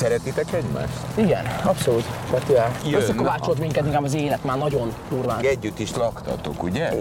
Szeretitek 0.00 0.52
egymást? 0.52 0.92
Igen, 1.14 1.44
abszolút. 1.64 2.04
Petivel. 2.30 2.70
Jön. 2.84 3.00
Összekovácsolt 3.00 3.58
minket 3.58 3.84
inkább 3.84 4.04
az 4.04 4.14
élet 4.14 4.44
már 4.44 4.58
nagyon 4.58 4.92
durván. 5.10 5.38
Együtt 5.40 5.78
is 5.78 5.94
laktatok, 5.96 6.62
ugye? 6.62 6.92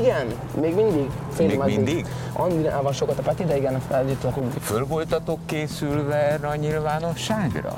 Igen, 0.00 0.26
még 0.60 0.74
mindig. 0.74 1.10
Fél 1.32 1.46
Még 1.46 1.58
meddig. 1.58 1.76
mindig? 1.76 2.06
Andrával 2.32 2.82
van 2.82 2.92
sokat 2.92 3.18
a 3.18 3.22
Peti, 3.22 3.44
de 3.44 3.56
igen, 3.56 3.82
együtt 3.90 4.22
lakunk. 4.22 4.52
Föl 4.60 4.86
voltatok 4.86 5.38
készülve 5.46 6.14
erre 6.14 6.48
a 6.48 6.54
nyilvánosságra? 6.54 7.74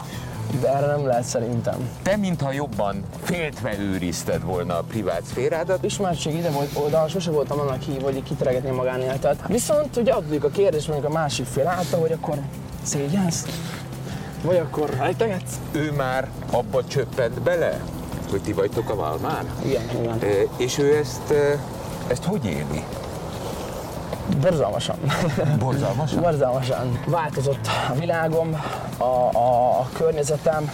De 0.61 0.69
erre 0.77 0.87
nem 0.87 1.07
lehet 1.07 1.25
szerintem. 1.25 1.89
Te, 2.03 2.17
mintha 2.17 2.53
jobban 2.53 3.05
féltve 3.23 3.79
őrizted 3.79 4.43
volna 4.43 4.79
a 4.79 4.83
privát 4.89 5.23
szférádat, 5.25 5.85
Ismertség 5.85 6.35
ide 6.35 6.51
volt 6.51 6.71
oldal, 6.75 7.09
sose 7.09 7.31
voltam 7.31 7.59
annak 7.61 7.83
hív, 7.83 8.03
hogy 8.03 8.23
kiteregetni 8.23 8.71
a 8.71 8.75
magánéletet. 8.75 9.47
Viszont 9.47 9.97
ugye 9.97 10.13
adódik 10.13 10.45
a 10.45 10.49
kérdés, 10.49 10.87
mondjuk 10.87 11.11
a 11.11 11.13
másik 11.15 11.47
fél 11.47 11.67
által, 11.67 12.01
hogy 12.01 12.13
akkor 12.13 12.39
szégyensz? 12.83 13.45
Vagy 14.43 14.57
akkor 14.57 14.91
rejtegetsz? 14.99 15.53
ő 15.73 15.93
már 15.93 16.29
abba 16.51 16.85
csöppent 16.85 17.41
bele, 17.43 17.81
hogy 18.31 18.43
ti 18.43 18.53
vagytok 18.53 18.91
a 18.91 18.95
Valmár? 18.95 19.45
Igen, 19.65 19.83
igen. 20.01 20.19
E, 20.21 20.27
És 20.57 20.79
ő 20.79 20.97
ezt, 20.97 21.35
ezt 22.07 22.25
hogy 22.25 22.45
éli? 22.45 22.85
Borzalmasan. 24.41 24.97
Borzalmasan? 25.59 26.21
Borzalmasan. 26.23 26.99
Változott 27.07 27.69
a 27.91 27.95
világom, 27.99 28.61
a, 28.99 29.03
a, 29.05 29.79
a 29.81 29.89
környezetem, 29.93 30.71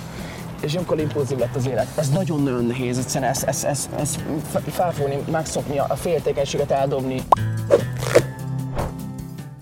és 0.60 0.74
amikor 0.74 0.98
impulzív 1.00 1.38
lett 1.38 1.54
az 1.56 1.66
élet. 1.66 1.86
Ez 1.94 2.08
nagyon-nagyon 2.10 2.64
nehéz, 2.64 2.98
egyszerűen 2.98 3.30
ezt, 3.30 3.42
ezt, 3.44 3.64
ezt, 3.64 3.88
ezt 3.98 4.20
fe- 4.50 4.62
felfogni, 4.72 5.18
megszokni, 5.30 5.78
a 5.78 5.94
féltékenységet 5.96 6.70
eldobni. 6.70 7.22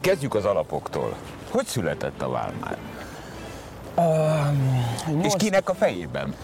Kezdjük 0.00 0.34
az 0.34 0.45
alapoktól. 0.45 1.14
Hogy 1.50 1.66
született 1.66 2.23
a 2.23 2.28
Valmár? 3.96 5.24
És 5.24 5.32
kinek 5.36 5.68
a 5.68 5.74
fejében? 5.74 6.34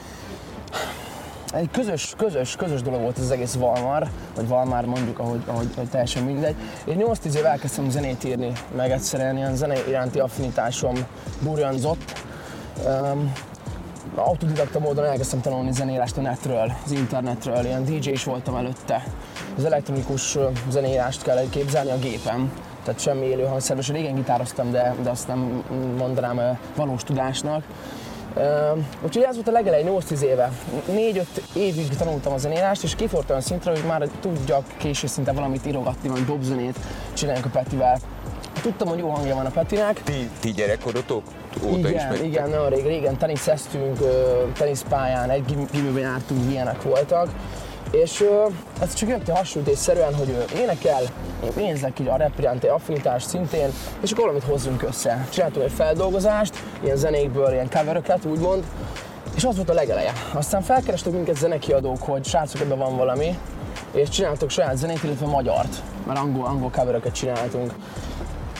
Egy 1.52 1.70
közös, 1.70 2.14
közös, 2.16 2.56
közös 2.56 2.82
dolog 2.82 3.00
volt 3.00 3.18
az 3.18 3.30
egész 3.30 3.54
Valmar, 3.54 4.08
vagy 4.34 4.48
Valmár 4.48 4.84
mondjuk, 4.84 5.18
ahogy, 5.18 5.40
ahogy, 5.46 5.68
ahogy 5.74 5.88
teljesen 5.88 6.22
mindegy. 6.22 6.54
Én 6.84 7.04
8-10 7.06 7.34
év 7.34 7.44
elkezdtem 7.44 7.90
zenét 7.90 8.24
írni, 8.24 8.52
meg 8.76 8.90
egyszerűen 8.90 9.36
ilyen 9.36 9.56
zene 9.56 9.88
iránti 9.88 10.18
affinitásom 10.18 10.94
burjanzott. 11.42 12.12
Um, 12.86 13.32
autodidakta 14.14 14.78
módon 14.78 15.04
elkezdtem 15.04 15.40
tanulni 15.40 15.72
zenérást 15.72 16.16
a 16.16 16.20
netről, 16.20 16.72
az 16.84 16.90
internetről, 16.90 17.64
ilyen 17.64 17.84
DJ 17.84 18.10
is 18.10 18.24
voltam 18.24 18.56
előtte. 18.56 19.04
Az 19.56 19.64
elektronikus 19.64 20.36
ö, 20.36 20.48
zenéírást 20.70 21.22
kell 21.22 21.48
képzelni 21.50 21.90
a 21.90 21.98
gépen, 21.98 22.52
tehát 22.84 23.00
semmi 23.00 23.26
élő 23.26 23.44
hangszerben, 23.44 23.84
és 23.84 23.90
régen 23.90 24.14
gitároztam, 24.14 24.70
de, 24.70 24.94
de 25.02 25.10
azt 25.10 25.28
nem 25.28 25.64
mondanám 25.98 26.58
valós 26.76 27.02
tudásnak. 27.02 27.64
Uh, 28.36 28.78
úgyhogy 29.04 29.22
ez 29.22 29.34
volt 29.34 29.48
a 29.48 29.50
legelején 29.50 29.86
8-10 29.90 30.20
éve. 30.20 30.52
4-5 30.90 31.24
évig 31.54 31.88
tanultam 31.96 32.32
a 32.32 32.38
zenélást, 32.38 32.82
és 32.82 32.94
kifort 32.94 33.30
olyan 33.30 33.42
szintre, 33.42 33.70
hogy 33.70 33.84
már 33.86 34.08
tudjak 34.20 34.64
késő 34.76 35.06
szinte 35.06 35.32
valamit 35.32 35.66
írogatni, 35.66 36.08
vagy 36.08 36.24
dobzenét 36.24 36.78
csináljunk 37.12 37.46
a 37.46 37.48
Petivel. 37.48 37.98
Tudtam, 38.62 38.88
hogy 38.88 38.98
jó 38.98 39.08
hangja 39.08 39.34
van 39.34 39.46
a 39.46 39.50
Petinek, 39.50 40.02
Ti, 40.02 40.30
ti 40.40 40.50
gyerekkorotok 40.52 41.22
óta 41.64 41.78
igen, 41.78 41.94
ismeritek? 41.94 42.26
igen, 42.26 42.48
nagyon 42.48 42.68
rég, 42.68 42.86
régen 42.86 43.16
teniszeztünk, 43.16 43.98
teniszpályán, 44.58 45.30
egy 45.30 45.44
gim- 45.44 45.70
gimiben 45.70 46.02
jártunk, 46.02 46.50
ilyenek 46.50 46.82
voltak. 46.82 47.28
És 47.92 48.20
ö, 48.20 48.46
ez 48.80 48.94
csak 48.94 49.08
jött 49.08 49.28
hasonlítésszerűen, 49.28 50.14
hogy 50.14 50.28
ő 50.28 50.44
énekel, 50.56 51.02
én 51.44 51.64
érzek 51.64 51.98
így 51.98 52.08
a 52.08 52.16
rap 52.16 52.38
iránti 52.38 52.66
affinitást 52.66 53.28
szintén, 53.28 53.68
és 54.00 54.10
akkor 54.10 54.24
valamit 54.24 54.44
hozzunk 54.44 54.82
össze. 54.82 55.26
Csináltunk 55.30 55.64
egy 55.64 55.72
feldolgozást, 55.72 56.54
ilyen 56.82 56.96
zenékből, 56.96 57.52
ilyen 57.52 57.70
coveröket 57.70 58.24
úgymond, 58.24 58.64
és 59.34 59.44
az 59.44 59.56
volt 59.56 59.70
a 59.70 59.72
legeleje. 59.72 60.12
Aztán 60.34 60.62
felkerestük 60.62 61.12
minket 61.12 61.36
zenekiadók, 61.36 62.02
hogy 62.02 62.24
srácok, 62.24 62.60
ebben 62.60 62.78
van 62.78 62.96
valami, 62.96 63.38
és 63.92 64.08
csináltuk 64.08 64.50
saját 64.50 64.76
zenét, 64.76 65.02
illetve 65.02 65.26
magyart, 65.26 65.82
mert 66.06 66.18
angol, 66.18 66.46
angol 66.46 66.70
coveröket 66.70 67.14
csináltunk. 67.14 67.72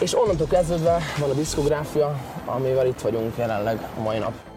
És 0.01 0.19
onnantól 0.19 0.47
kezdődve 0.47 0.99
van 1.19 1.31
a 1.31 1.35
diszkográfia, 1.35 2.17
amivel 2.45 2.87
itt 2.87 3.01
vagyunk 3.01 3.37
jelenleg 3.37 3.89
a 3.99 4.03
mai 4.03 4.19
nap. 4.19 4.52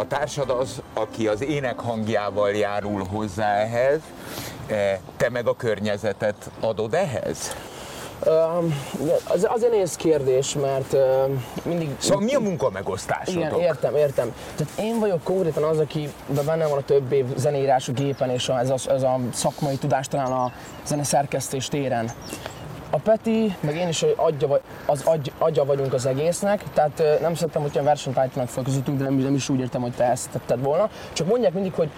A 0.00 0.06
társad 0.06 0.50
az, 0.50 0.82
aki 0.94 1.28
az 1.28 1.42
ének 1.42 1.78
hangjával 1.78 2.50
járul 2.50 3.04
hozzá 3.04 3.54
ehhez, 3.54 4.00
e, 4.66 5.00
te 5.16 5.30
meg 5.30 5.46
a 5.46 5.56
környezetet 5.56 6.50
adod 6.60 6.94
ehhez? 6.94 7.56
Öm, 8.24 8.74
az, 9.24 9.46
azért 9.48 9.72
nehéz 9.72 9.94
kérdés, 9.94 10.54
mert 10.54 10.96
mindig... 11.62 11.88
Szóval 11.98 12.24
mi 12.24 12.34
a 12.34 12.40
munkamegosztásotok? 12.40 13.42
Igen, 13.42 13.60
értem, 13.60 13.94
értem. 13.94 14.34
Tehát 14.56 14.72
én 14.78 14.98
vagyok 14.98 15.22
konkrétan 15.22 15.62
az, 15.62 15.78
aki 15.78 16.12
de 16.26 16.42
benne 16.42 16.66
van 16.66 16.78
a 16.78 16.82
több 16.82 17.12
év 17.12 17.24
zeneírás 17.36 17.88
a 17.88 17.92
gépen, 17.92 18.30
és 18.30 18.48
a, 18.48 18.58
ez, 18.58 18.70
a, 18.70 18.90
ez 18.90 19.02
a 19.02 19.18
szakmai 19.32 19.76
tudás 19.76 20.08
talán 20.08 20.32
a 20.32 20.52
zene 20.86 21.04
szerkesztés 21.04 21.68
téren. 21.68 22.10
A 22.90 22.98
Peti, 22.98 23.56
meg 23.60 23.76
én 23.76 23.88
is 23.88 24.04
adja, 24.16 24.60
az 24.86 25.02
agy, 25.04 25.32
agya 25.38 25.64
vagyunk 25.64 25.92
az 25.92 26.06
egésznek, 26.06 26.62
tehát 26.74 27.02
nem 27.20 27.34
szerettem, 27.34 27.62
hogy 27.62 27.70
ilyen 27.72 27.84
versenyt 27.84 28.18
állítanak 28.18 28.48
fel 28.48 28.64
közöttünk, 28.64 28.98
de 28.98 29.04
nem, 29.04 29.14
nem 29.14 29.34
is 29.34 29.48
úgy 29.48 29.60
értem, 29.60 29.80
hogy 29.80 29.92
te 29.92 30.04
ezt 30.04 30.30
tetted 30.30 30.62
volna. 30.62 30.90
Csak 31.12 31.26
mondják 31.26 31.52
mindig, 31.52 31.72
hogy 31.72 31.90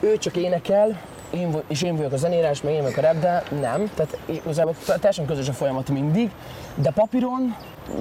ő 0.00 0.18
csak 0.18 0.36
énekel, 0.36 1.00
én, 1.30 1.56
és 1.68 1.82
én 1.82 1.96
vagyok 1.96 2.12
a 2.12 2.16
zenírás, 2.16 2.62
meg 2.62 2.72
én 2.72 2.82
vagyok 2.82 2.96
a 2.96 3.00
rap, 3.00 3.18
de 3.18 3.42
nem. 3.60 3.90
Tehát 3.94 4.18
igazából 4.24 4.74
teljesen 4.86 5.26
közös 5.26 5.48
a 5.48 5.52
folyamat 5.52 5.88
mindig, 5.88 6.30
de 6.74 6.90
papíron 6.90 7.56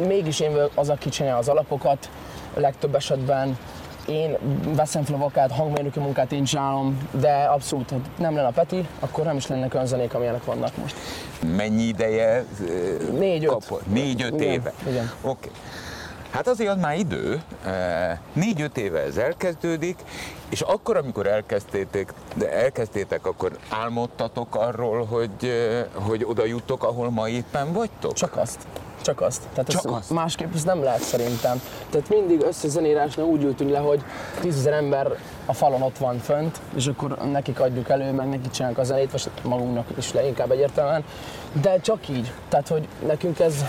mégis 0.07 0.39
én 0.39 0.51
vagyok 0.51 0.71
az, 0.75 0.89
aki 0.89 1.09
csinálja 1.09 1.37
az 1.37 1.47
alapokat, 1.47 2.09
legtöbb 2.53 2.95
esetben 2.95 3.57
én 4.07 4.37
veszem 4.75 5.03
fel 5.03 5.15
a 5.15 5.17
vokát, 5.17 5.51
hangmérnöki 5.51 5.99
munkát 5.99 6.31
én 6.31 6.43
csinálom, 6.43 7.07
de 7.11 7.31
abszolút, 7.33 7.89
ha 7.89 7.97
nem 8.17 8.35
lenne 8.35 8.47
a 8.47 8.51
Peti, 8.51 8.87
akkor 8.99 9.23
nem 9.23 9.37
is 9.37 9.47
lennek 9.47 9.73
olyan 9.73 9.85
zenék, 9.85 10.13
amilyenek 10.13 10.45
vannak 10.45 10.77
most. 10.77 10.95
Mennyi 11.55 11.83
ideje 11.83 12.45
Négy-öt. 13.11 13.85
Négy-öt 13.85 14.41
éve? 14.41 14.73
igen. 14.87 15.11
Oké. 15.21 15.49
Hát 16.33 16.47
azért 16.47 16.69
az 16.69 16.77
már 16.77 16.97
idő, 16.97 17.41
négy-öt 18.33 18.77
éve 18.77 18.99
ez 18.99 19.17
elkezdődik, 19.17 19.97
és 20.49 20.61
akkor, 20.61 20.97
amikor 20.97 21.27
elkezdtétek, 21.27 22.13
de 22.35 22.51
elkezdtétek, 22.51 23.25
akkor 23.25 23.57
álmodtatok 23.69 24.55
arról, 24.55 25.05
hogy, 25.05 25.53
hogy 25.93 26.23
oda 26.23 26.45
juttok, 26.45 26.83
ahol 26.83 27.09
ma 27.09 27.29
éppen 27.29 27.73
vagytok? 27.73 28.13
Csak 28.13 28.37
azt. 28.37 28.59
Csak 29.01 29.21
azt. 29.21 29.41
Tehát 29.53 29.69
Csak 29.69 29.85
ezt 29.85 29.93
azt? 29.93 30.09
Másképp 30.09 30.53
ez 30.53 30.63
nem 30.63 30.83
lehet 30.83 31.01
szerintem. 31.01 31.61
Tehát 31.89 32.09
mindig 32.09 32.41
összezenírásnál 32.41 33.25
úgy 33.25 33.43
ültünk 33.43 33.69
le, 33.69 33.79
hogy 33.79 34.03
tízezer 34.39 34.73
ember 34.73 35.17
a 35.45 35.53
falon 35.53 35.81
ott 35.81 35.97
van 35.97 36.17
fönt, 36.19 36.59
és 36.75 36.87
akkor 36.87 37.17
nekik 37.31 37.59
adjuk 37.59 37.89
elő, 37.89 38.11
meg 38.11 38.29
nekik 38.29 38.51
csinálunk 38.51 38.79
a 38.79 38.83
zenét, 38.83 39.11
vagy 39.11 39.29
magunknak 39.43 39.87
is 39.97 40.13
le, 40.13 40.27
inkább 40.27 40.51
egyértelműen. 40.51 41.03
De 41.61 41.79
csak 41.79 42.09
így. 42.09 42.31
Tehát, 42.49 42.67
hogy 42.67 42.87
nekünk 43.05 43.39
ez 43.39 43.65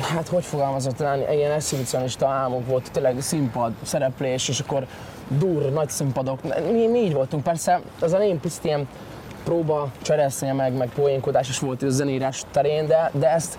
hát 0.00 0.28
hogy 0.28 0.44
fogalmazott 0.44 0.96
talán, 0.96 1.32
ilyen 1.32 1.50
exhibicionista 1.50 2.28
álmunk 2.28 2.66
volt, 2.66 2.90
tényleg 2.92 3.20
színpad, 3.20 3.72
szereplés, 3.82 4.48
és 4.48 4.60
akkor 4.60 4.86
dur, 5.28 5.72
nagy 5.72 5.88
színpadok. 5.88 6.42
Mi, 6.72 6.86
mi 6.86 6.98
így 6.98 7.12
voltunk, 7.12 7.42
persze 7.42 7.80
az 8.00 8.12
a 8.12 8.18
én 8.18 8.40
picit 8.40 8.64
ilyen 8.64 8.88
próba, 9.44 9.88
cseresznye 10.02 10.52
meg, 10.52 10.72
meg 10.72 10.88
poénkodás 10.94 11.48
is 11.48 11.58
volt 11.58 11.82
a 11.82 11.88
zenírás 11.88 12.42
terén, 12.50 12.86
de, 12.86 13.10
de 13.12 13.30
ezt 13.30 13.58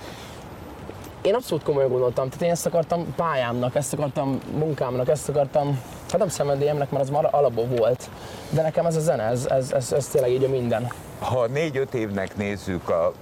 én 1.22 1.34
abszolút 1.34 1.64
komolyan 1.64 1.90
gondoltam, 1.90 2.30
tehát 2.30 2.42
én 2.42 2.52
ezt 2.52 2.66
akartam 2.66 3.14
pályámnak, 3.16 3.76
ezt 3.76 3.94
akartam 3.94 4.40
munkámnak, 4.58 5.10
ezt 5.10 5.30
akartam, 5.30 5.82
hát 6.10 6.20
nem 6.20 6.28
szenvedélyemnek, 6.28 6.92
mert 6.92 7.04
az 7.04 7.10
már 7.10 7.28
alapból 7.32 7.66
volt, 7.78 8.10
de 8.50 8.62
nekem 8.62 8.86
ez 8.86 8.96
a 8.96 9.00
zene, 9.00 9.24
ez, 9.24 9.46
ez, 9.46 9.72
ez, 9.72 9.92
ez 9.92 10.08
tényleg 10.08 10.32
így 10.32 10.44
a 10.44 10.50
minden. 10.50 10.92
Ha 11.20 11.48
négy-öt 11.48 11.94
évnek 11.94 12.38
nézzük 12.38 12.90
a 12.90 13.14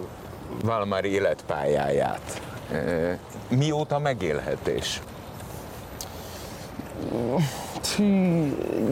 Valmár 0.64 1.06
életpályáját, 1.06 2.42
mióta 3.50 4.00
megélhetés? 4.00 5.02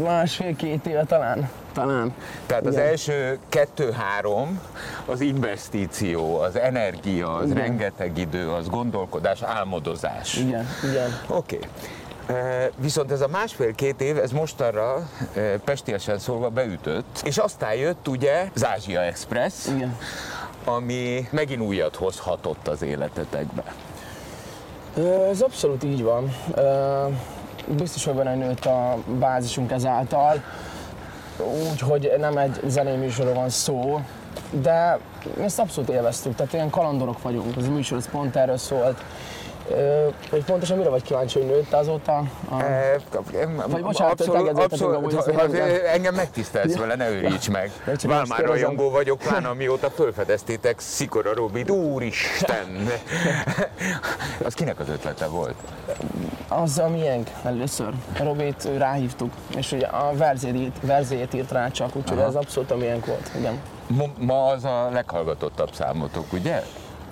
Másfél-két 0.03 0.85
éve 0.85 1.03
talán, 1.03 1.49
talán. 1.73 2.13
Tehát 2.45 2.65
az 2.65 2.73
Igen. 2.73 2.85
első 2.85 3.39
kettő-három 3.49 4.61
az 5.05 5.21
investíció, 5.21 6.39
az 6.39 6.55
energia, 6.55 7.33
az 7.35 7.49
Igen. 7.49 7.57
rengeteg 7.57 8.17
idő, 8.17 8.49
az 8.49 8.69
gondolkodás, 8.69 9.41
álmodozás. 9.41 10.35
Igen, 10.37 10.67
igen. 10.89 11.19
Oké. 11.27 11.59
E, 12.27 12.69
Viszont 12.75 13.11
ez 13.11 13.21
a 13.21 13.27
másfél-két 13.27 14.01
év, 14.01 14.17
ez 14.17 14.31
mostanra 14.31 15.09
pestiesen 15.63 16.19
szólva 16.19 16.49
beütött, 16.49 17.21
és 17.23 17.37
aztán 17.37 17.73
jött 17.73 18.07
ugye 18.07 18.49
az 18.55 18.65
Ázsia 18.65 19.01
Express, 19.01 19.67
Igen. 19.67 19.97
Ami 20.65 21.27
megint 21.31 21.61
újat 21.61 21.95
hozhatott 21.95 22.67
az 22.67 22.81
életetekbe. 22.81 23.63
Ez 25.29 25.41
abszolút 25.41 25.83
így 25.83 26.03
van. 26.03 26.35
Biztos, 27.67 28.05
hogy 28.05 28.13
benne 28.13 28.35
nőtt 28.35 28.65
a 28.65 28.97
bázisunk 29.19 29.71
ezáltal, 29.71 30.43
úgyhogy 31.71 32.13
nem 32.17 32.37
egy 32.37 32.59
zenei 32.67 32.95
műsorról 32.95 33.33
van 33.33 33.49
szó, 33.49 34.01
de 34.51 34.99
ezt 35.41 35.59
abszolút 35.59 35.89
élveztük, 35.89 36.35
tehát 36.35 36.53
ilyen 36.53 36.69
kalandorok 36.69 37.21
vagyunk, 37.21 37.57
ez 37.57 37.65
a 37.67 37.71
műsor 37.71 37.97
ez 37.97 38.09
pont 38.09 38.35
erről 38.35 38.57
szólt, 38.57 39.03
hogy 40.29 40.43
pontosan 40.43 40.77
mire 40.77 40.89
vagy 40.89 41.03
kíváncsi, 41.03 41.39
hogy 41.39 41.47
nőtt 41.47 41.73
azóta? 41.73 42.23
A... 42.49 42.61
E, 42.61 42.97
Vagy 43.67 43.81
bocsánat, 43.81 44.27
még 44.27 45.35
nem- 45.35 45.51
nem- 45.51 45.67
engem 45.93 46.15
megtisztelsz 46.15 46.75
vele, 46.75 46.95
ne 46.95 47.09
őríts 47.09 47.49
meg. 47.49 47.71
Most 47.85 48.01
kérdezem. 48.01 48.45
rajongó 48.45 48.89
vagyok, 48.89 49.17
pláne 49.17 49.47
amióta 49.47 49.89
felfedeztétek 49.89 50.79
Szikora 50.79 51.33
Robit, 51.33 51.69
úristen! 51.69 52.87
Az 54.45 54.53
kinek 54.53 54.79
az 54.79 54.89
ötlete 54.89 55.25
volt? 55.27 55.55
Az 56.47 56.77
a 56.79 56.87
miénk 56.89 57.29
először. 57.43 57.93
Robit 58.19 58.67
ráhívtuk, 58.77 59.31
és 59.55 59.71
ugye 59.71 59.85
a 59.85 60.11
verzét, 60.13 60.71
verzét 60.81 61.33
írt 61.33 61.51
rá 61.51 61.67
csak, 61.69 61.95
úgyhogy 61.95 62.17
Aha. 62.17 62.27
ez 62.27 62.35
abszolút 62.35 62.71
a 62.71 62.75
miénk 62.75 63.05
volt. 63.05 63.31
Igen, 63.37 63.59
Ma, 63.87 64.05
ma 64.17 64.45
az 64.45 64.63
a 64.63 64.89
leghallgatottabb 64.93 65.73
számotok, 65.73 66.33
ugye? 66.33 66.63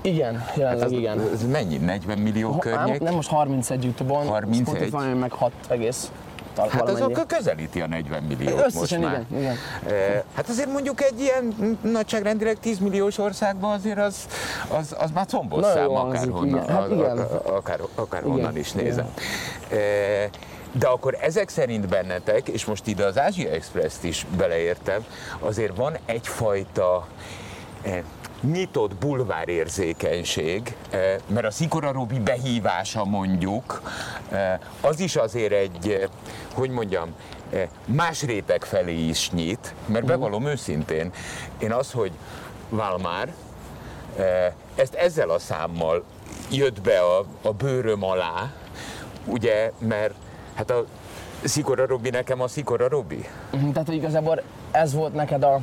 Igen 0.02 0.46
jelenleg 0.56 0.86
Ez, 0.86 0.92
igen. 0.92 1.30
ez 1.34 1.44
mennyi? 1.52 1.78
40 1.78 2.18
millió 2.18 2.52
Ha- 2.52 2.60
környék? 2.60 3.00
nem 3.02 3.14
most 3.14 3.30
31 3.30 3.84
YouTube-on, 3.84 4.28
31? 4.28 4.62
Spotify-on 4.66 5.18
meg 5.18 5.32
6 5.32 5.52
egész. 5.68 6.12
Hát 6.58 6.68
az 6.72 6.78
valamennyi. 6.80 7.14
akkor 7.14 7.26
közelíti 7.26 7.82
a 7.82 7.88
40 7.88 8.24
milliót 8.24 8.64
most 8.64 8.76
Összesen 8.76 9.00
már. 9.02 9.26
igen, 9.30 9.42
igen. 9.42 9.56
Eh, 9.88 10.22
Hát 10.36 10.50
azért 10.50 10.72
mondjuk 10.72 11.02
egy 11.02 11.20
ilyen 11.22 11.78
nagyságrendileg 11.82 12.60
10 12.60 12.80
milliós 12.80 13.18
országban 13.18 13.72
azért 13.74 13.98
az, 14.00 14.28
az, 14.80 14.96
az 15.00 15.12
már 15.12 15.26
combos 15.26 15.62
Nagyon 15.62 15.76
szám 15.76 15.90
akárhonnan, 15.96 16.48
igen. 16.48 16.68
Hát 16.68 16.90
igen. 16.92 17.18
akár, 17.46 17.80
akár 17.96 18.22
Igen, 18.22 18.34
honnan 18.34 18.58
is 18.58 18.74
igen. 18.74 18.84
nézem. 18.86 19.08
Eh, 19.72 20.30
De 20.72 20.88
akkor 20.88 21.18
ezek 21.22 21.50
szerint 21.50 21.88
bennetek, 21.88 22.48
és 22.48 22.66
most 22.66 22.88
ide 22.88 23.06
az 23.06 23.20
Ázsia 23.20 23.50
Express-t 23.50 24.04
is 24.04 24.26
beleértem, 24.38 25.06
azért 25.40 25.76
van 25.76 25.98
egyfajta 26.06 27.08
eh, 27.82 28.02
nyitott 28.42 28.96
bulvárérzékenység, 28.96 30.76
eh, 30.90 31.16
mert 31.28 31.46
a 31.46 31.52
Szikora 31.52 31.92
Robi 31.92 32.20
behívása 32.20 33.06
mondjuk, 33.06 33.82
eh, 34.30 34.60
az 34.82 35.00
is 35.00 35.16
azért 35.16 35.54
egy, 35.54 35.90
eh, 35.90 36.10
hogy 36.54 36.70
mondjam, 36.70 37.16
más 37.86 38.24
réteg 38.24 38.64
felé 38.64 39.08
is 39.08 39.32
nyit, 39.32 39.74
mert 39.86 40.06
bevallom 40.06 40.46
őszintén, 40.46 41.12
én 41.58 41.72
az, 41.72 41.92
hogy 41.92 42.12
Valmár, 42.70 43.34
ezt 44.76 44.94
ezzel 44.94 45.30
a 45.30 45.40
számmal 45.40 46.04
jött 46.52 46.82
be 46.82 47.00
a, 47.00 47.26
a 47.42 47.54
bőröm 47.54 48.04
alá, 48.04 48.52
ugye, 49.26 49.72
mert 49.80 50.14
hát 50.56 50.70
a 50.70 50.86
Szikora 51.44 51.86
Robi 51.86 52.10
nekem 52.10 52.42
a 52.42 52.48
Szikora 52.48 52.88
Robi. 52.88 53.26
Mhm, 53.52 53.70
Tehát, 53.70 53.88
hogy 53.88 53.98
igazából 53.98 54.42
ez 54.72 54.94
volt 54.94 55.14
neked 55.14 55.44
a 55.44 55.60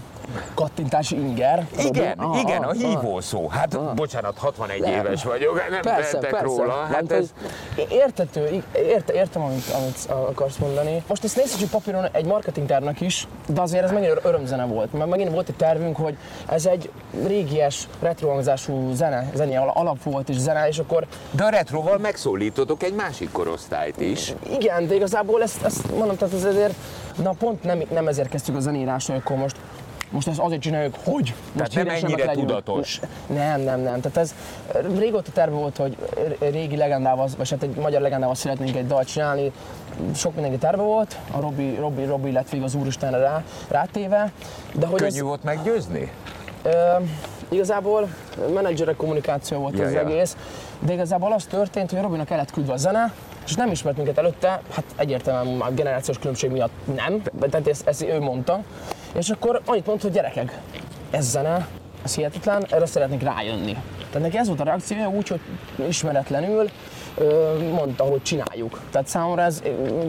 kattintási 0.55 1.17
inger. 1.17 1.67
Igen? 1.79 2.19
Ah, 2.19 2.39
igen, 2.39 2.63
ah, 2.63 2.69
a 2.69 2.71
ah. 2.71 2.77
hívó 2.77 3.21
szó. 3.21 3.49
Hát 3.49 3.95
bocsánat, 3.95 4.39
61 4.39 4.81
Nem. 4.81 4.93
éves 4.93 5.25
vagyok, 5.25 5.69
nem 5.71 5.81
Persze, 5.81 6.19
persze. 6.19 6.45
róla. 6.45 6.73
Hát 6.93 7.13
ez, 7.13 7.33
értető, 7.89 8.63
érte, 8.73 9.13
értem, 9.13 9.43
amit, 9.43 9.71
amit 9.81 10.07
akarsz 10.09 10.57
mondani. 10.57 11.03
Most 11.09 11.25
ezt 11.25 11.37
nézzük 11.37 11.71
papíron 11.71 12.09
egy 12.13 12.27
marketingtervnek 12.27 13.01
is, 13.01 13.29
de 13.47 13.61
azért 13.61 13.85
ez 13.85 13.93
megint 13.93 14.21
örömzene 14.23 14.65
volt. 14.65 14.93
Mert 14.93 15.11
megint 15.11 15.31
volt 15.31 15.49
egy 15.49 15.57
tervünk, 15.57 15.97
hogy 15.97 16.17
ez 16.49 16.67
egy 16.67 16.91
régies, 17.27 17.89
retrohangzású 18.01 18.93
zene, 18.93 19.31
zené 19.35 19.57
al- 19.57 19.77
alap 19.77 20.03
volt 20.03 20.29
és 20.29 20.37
zene, 20.37 20.69
és 20.69 20.79
akkor 20.79 21.07
de 21.31 21.45
a 21.45 21.49
retroval 21.49 21.99
megszólítotok 21.99 22.83
egy 22.83 22.95
másik 22.95 23.33
korosztályt 23.33 24.01
is. 24.01 24.35
igen, 24.59 24.87
de 24.87 24.95
igazából 24.95 25.43
ezt, 25.43 25.63
ezt 25.63 25.91
mondom, 25.91 26.17
tehát 26.17 26.35
ez 26.35 26.45
azért, 26.45 26.75
na 27.23 27.31
pont 27.31 27.63
nem, 27.63 27.83
nem 27.91 28.09
ezért 28.09 28.29
kezdtük 28.29 28.57
a 28.57 28.61
zenírásra, 28.61 29.15
akkor 29.15 29.37
most 29.37 29.57
most 30.17 30.29
ezt 30.29 30.39
azért 30.39 30.61
csináljuk, 30.61 30.95
hogy 31.05 31.35
most 31.53 31.75
nem 31.75 31.85
híresebbek 31.85 32.11
ennyire 32.11 32.27
legyünk. 32.27 32.47
tudatos. 32.47 33.01
Nem, 33.27 33.61
nem, 33.61 33.81
nem. 33.81 34.01
Tehát 34.01 34.17
ez 34.17 34.35
régóta 34.99 35.33
terve 35.33 35.57
volt, 35.57 35.77
hogy 35.77 35.97
régi 36.39 36.77
legendával, 36.77 37.29
vagy 37.37 37.51
hát 37.51 37.63
egy 37.63 37.75
magyar 37.75 38.01
legendával 38.01 38.35
szeretnénk 38.35 38.77
egy 38.77 38.87
dalt 38.87 39.09
csinálni. 39.09 39.53
Sok 40.15 40.35
mindenki 40.35 40.59
terve 40.59 40.83
volt, 40.83 41.17
a 41.31 41.41
Robi, 41.41 41.75
Robi, 41.75 42.05
Robi 42.05 42.33
lett 42.33 42.49
végig 42.49 42.67
az 42.67 42.75
Úristenre 42.75 43.19
rá, 43.19 43.43
rátéve, 43.69 44.33
de 44.75 44.87
hogy 44.87 44.99
Könnyű 45.01 45.17
ez, 45.17 45.21
volt 45.21 45.45
meggyőzni? 45.45 46.11
Ö, 46.63 46.71
igazából 47.49 48.09
menedzserek 48.55 48.97
kommunikáció 48.97 49.59
volt 49.59 49.79
Ja, 49.79 49.85
az 49.85 49.93
ja. 49.93 50.01
egész, 50.01 50.37
de 50.81 50.93
igazából 50.93 51.33
az 51.33 51.45
történt, 51.45 51.91
hogy 51.91 52.01
Robinak 52.01 52.27
kellett 52.27 52.51
küldve 52.51 52.73
a 52.73 52.77
zene, 52.77 53.13
és 53.47 53.55
nem 53.55 53.71
ismert 53.71 53.97
minket 53.97 54.19
előtte, 54.19 54.61
hát 54.71 54.85
egyértelműen 54.97 55.61
a 55.61 55.71
generációs 55.71 56.19
különbség 56.19 56.51
miatt 56.51 56.73
nem, 56.97 57.23
tehát 57.41 57.69
ezt, 57.69 57.87
ezt 57.87 58.03
ő 58.03 58.21
mondta, 58.21 58.61
és 59.19 59.31
akkor 59.31 59.61
annyit 59.65 59.87
mondta, 59.87 60.07
hogy 60.07 60.15
gyerekek, 60.17 60.59
ez 61.11 61.31
zene, 61.31 61.69
ez 62.05 62.15
hihetetlen, 62.15 62.67
erre 62.71 62.87
szeretnék 62.87 63.23
rájönni. 63.23 63.73
Tehát 64.11 64.21
neki 64.21 64.37
ez 64.37 64.47
volt 64.47 64.61
a 64.61 64.65
reakciója 64.65 65.09
úgy, 65.09 65.29
hogy 65.29 65.41
ismeretlenül 65.89 66.71
mondta, 67.73 68.05
hogy 68.05 68.23
csináljuk. 68.23 68.81
Tehát 68.91 69.07
számomra 69.07 69.43
ez 69.43 69.63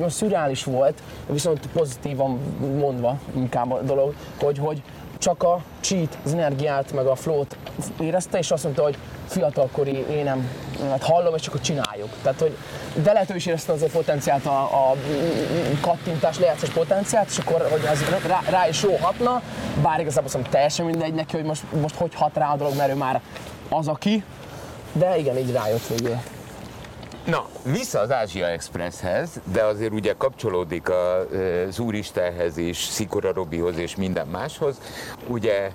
szürreális 0.07 0.63
volt, 0.63 1.01
viszont 1.29 1.67
pozitívan 1.73 2.39
mondva 2.79 3.19
inkább 3.35 3.71
a 3.71 3.81
dolog, 3.81 4.13
hogy, 4.39 4.57
hogy 4.57 4.81
csak 5.17 5.43
a 5.43 5.61
cheat, 5.81 6.17
az 6.25 6.33
energiát, 6.33 6.93
meg 6.93 7.05
a 7.05 7.15
flow-t 7.15 7.57
érezte, 7.99 8.37
és 8.37 8.51
azt 8.51 8.63
mondta, 8.63 8.83
hogy 8.83 8.97
fiatalkori 9.27 10.05
énem, 10.09 10.49
hát 10.89 11.03
hallom, 11.03 11.35
és 11.35 11.41
csak 11.41 11.51
hogy 11.51 11.61
csináljuk. 11.61 12.09
Tehát, 12.21 12.39
hogy 12.39 12.57
de 13.03 13.13
lehet 13.13 13.29
ő 13.29 13.35
is 13.35 13.45
érezte 13.45 13.71
azért 13.71 13.91
potenciált, 13.91 14.45
a, 14.45 14.61
a 14.61 14.95
kattintás, 15.81 16.39
lejátszás 16.39 16.69
potenciált, 16.69 17.29
és 17.29 17.37
akkor, 17.37 17.67
hogy 17.71 17.81
ez 17.91 17.99
rá, 18.27 18.41
rá 18.49 18.67
is 18.67 18.83
jó 18.83 18.95
hatna, 19.01 19.41
bár 19.81 19.99
igazából 19.99 20.29
azt 20.33 20.49
teljesen 20.49 20.85
mindegy 20.85 21.13
neki, 21.13 21.35
hogy 21.35 21.45
most, 21.45 21.63
most 21.81 21.95
hogy 21.95 22.15
hat 22.15 22.35
rá 22.35 22.51
a 22.53 22.55
dolog, 22.55 22.75
mert 22.75 22.91
ő 22.91 22.95
már 22.95 23.21
az, 23.69 23.87
aki, 23.87 24.23
de 24.93 25.17
igen, 25.17 25.37
így 25.37 25.51
rájött 25.51 25.87
végül. 25.87 26.17
Na, 27.27 27.47
vissza 27.63 27.99
az 27.99 28.11
Ázsia 28.11 28.47
Expresshez, 28.47 29.29
de 29.51 29.63
azért 29.63 29.91
ugye 29.91 30.13
kapcsolódik 30.17 30.89
az 30.89 31.79
Úristenhez 31.79 32.57
is, 32.57 32.77
Szikora 32.77 33.33
Robihoz 33.33 33.77
és 33.77 33.95
minden 33.95 34.27
máshoz. 34.27 34.75
Ugye 35.27 35.71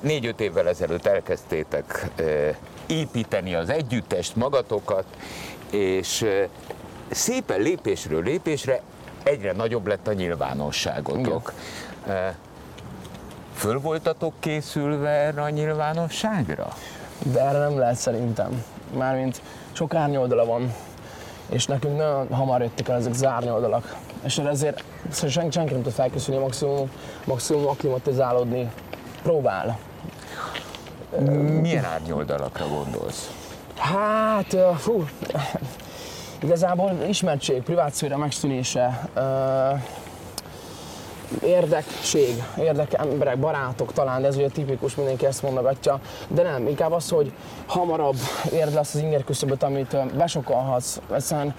négy-öt 0.00 0.40
évvel 0.40 0.68
ezelőtt 0.68 1.06
elkezdtétek 1.06 2.06
építeni 2.86 3.54
az 3.54 3.68
együttest, 3.68 4.36
magatokat, 4.36 5.04
és 5.70 6.24
szépen 7.10 7.60
lépésről 7.60 8.22
lépésre 8.22 8.80
egyre 9.22 9.52
nagyobb 9.52 9.86
lett 9.86 10.06
a 10.08 10.12
nyilvánosságotok. 10.12 11.52
Eh, 12.06 12.34
Föl 13.54 13.80
voltatok 13.80 14.32
készülve 14.40 15.08
erre 15.08 15.42
a 15.42 15.48
nyilvánosságra? 15.48 16.68
De 17.32 17.40
erre 17.40 17.58
nem 17.58 17.78
lehet 17.78 17.96
szerintem. 17.96 18.64
Mármint 18.96 19.40
sok 19.78 19.94
árnyoldala 19.94 20.44
van, 20.44 20.74
és 21.48 21.66
nekünk 21.66 21.96
nagyon 21.96 22.28
hamar 22.30 22.60
jöttek 22.60 22.88
el 22.88 22.96
ezek 22.96 23.12
az 23.12 23.24
árnyoldalak. 23.24 23.96
És 24.24 24.38
ezért 24.38 24.84
senki, 25.28 25.50
senki 25.50 25.72
nem 25.72 25.82
tud 25.82 25.92
felkészülni, 25.92 26.40
maximum, 26.40 26.90
maximum 27.24 27.66
akklimatizálódni. 27.66 28.70
Próbál. 29.22 29.78
Milyen 31.60 31.84
árnyoldalakra 31.84 32.66
gondolsz? 32.68 33.30
Hát, 33.76 34.56
fú, 34.76 35.04
igazából 36.42 36.92
ismertség, 37.08 37.62
privát 37.62 37.94
szféra 37.94 38.16
megszűnése, 38.16 39.08
érdekség, 41.42 42.42
érdek 42.58 42.94
emberek, 42.94 43.38
barátok 43.38 43.92
talán, 43.92 44.20
de 44.20 44.26
ez 44.26 44.36
ugye 44.36 44.48
tipikus, 44.48 44.94
mindenki 44.94 45.26
ezt 45.26 45.42
mondogatja, 45.42 46.00
de 46.28 46.42
nem, 46.42 46.66
inkább 46.66 46.92
az, 46.92 47.08
hogy 47.08 47.32
hamarabb 47.66 48.16
érd 48.52 48.72
le 48.72 48.80
azt 48.80 48.94
az 48.94 49.00
inger 49.00 49.24
küszöböt, 49.24 49.62
amit 49.62 50.14
besokalhatsz, 50.16 50.98
egyszerűen 51.14 51.54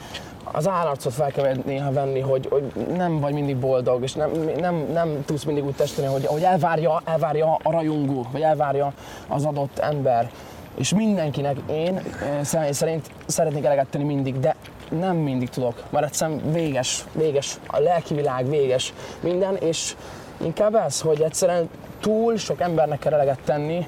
az 0.52 0.68
állarcot 0.68 1.14
fel 1.14 1.32
kell 1.32 1.56
néha 1.66 1.92
venni, 1.92 2.20
hogy, 2.20 2.48
hogy 2.50 2.72
nem 2.96 3.20
vagy 3.20 3.34
mindig 3.34 3.58
boldog, 3.58 4.04
és 4.04 4.14
nem, 4.14 4.32
nem, 4.60 4.76
nem 4.94 5.26
tudsz 5.26 5.44
mindig 5.44 5.66
úgy 5.66 5.76
testeni, 5.76 6.08
hogy, 6.08 6.26
hogy 6.26 6.42
elvárja, 6.42 7.02
elvárja 7.06 7.58
a 7.64 7.72
rajongó, 7.72 8.28
vagy 8.32 8.42
elvárja 8.42 8.94
az 9.28 9.46
adott 9.46 9.80
ember. 9.80 10.30
És 10.76 10.94
mindenkinek 10.94 11.58
én 11.70 12.02
személy 12.42 12.72
szerint 12.72 13.10
szeretnék 13.26 13.66
eleget 13.66 13.88
tenni 13.88 14.04
mindig, 14.04 14.40
de 14.40 14.56
nem 14.90 15.16
mindig 15.16 15.50
tudok, 15.50 15.84
mert 15.90 16.06
egyszerűen 16.06 16.52
véges, 16.52 17.06
véges, 17.12 17.58
a 17.68 17.80
lelki 17.80 18.14
világ 18.14 18.50
véges 18.50 18.94
minden, 19.20 19.56
és 19.56 19.96
inkább 20.38 20.76
ez, 20.76 21.02
hogy 21.02 21.22
egyszerűen 21.22 21.70
túl 22.00 22.38
sok 22.38 22.62
embernek 22.62 23.00
kell 23.00 23.14
eleget 23.14 23.40
tenni, 23.46 23.88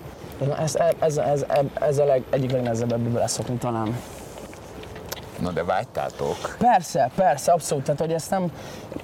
ez, 0.60 0.76
ez, 0.76 1.18
ez, 1.18 1.18
ez, 1.18 1.46
ez 1.74 1.98
a 1.98 2.06
leg, 2.06 2.24
egyik 2.30 2.52
legnehezebb 2.52 2.92
ebből 2.92 3.12
beleszokni 3.12 3.56
talán. 3.56 3.96
Na 5.40 5.52
de 5.52 5.64
vágytátok. 5.64 6.56
Persze, 6.58 7.10
persze, 7.16 7.52
abszolút. 7.52 7.84
Tehát, 7.84 8.00
hogy 8.00 8.12
ezt 8.12 8.30
nem, 8.30 8.52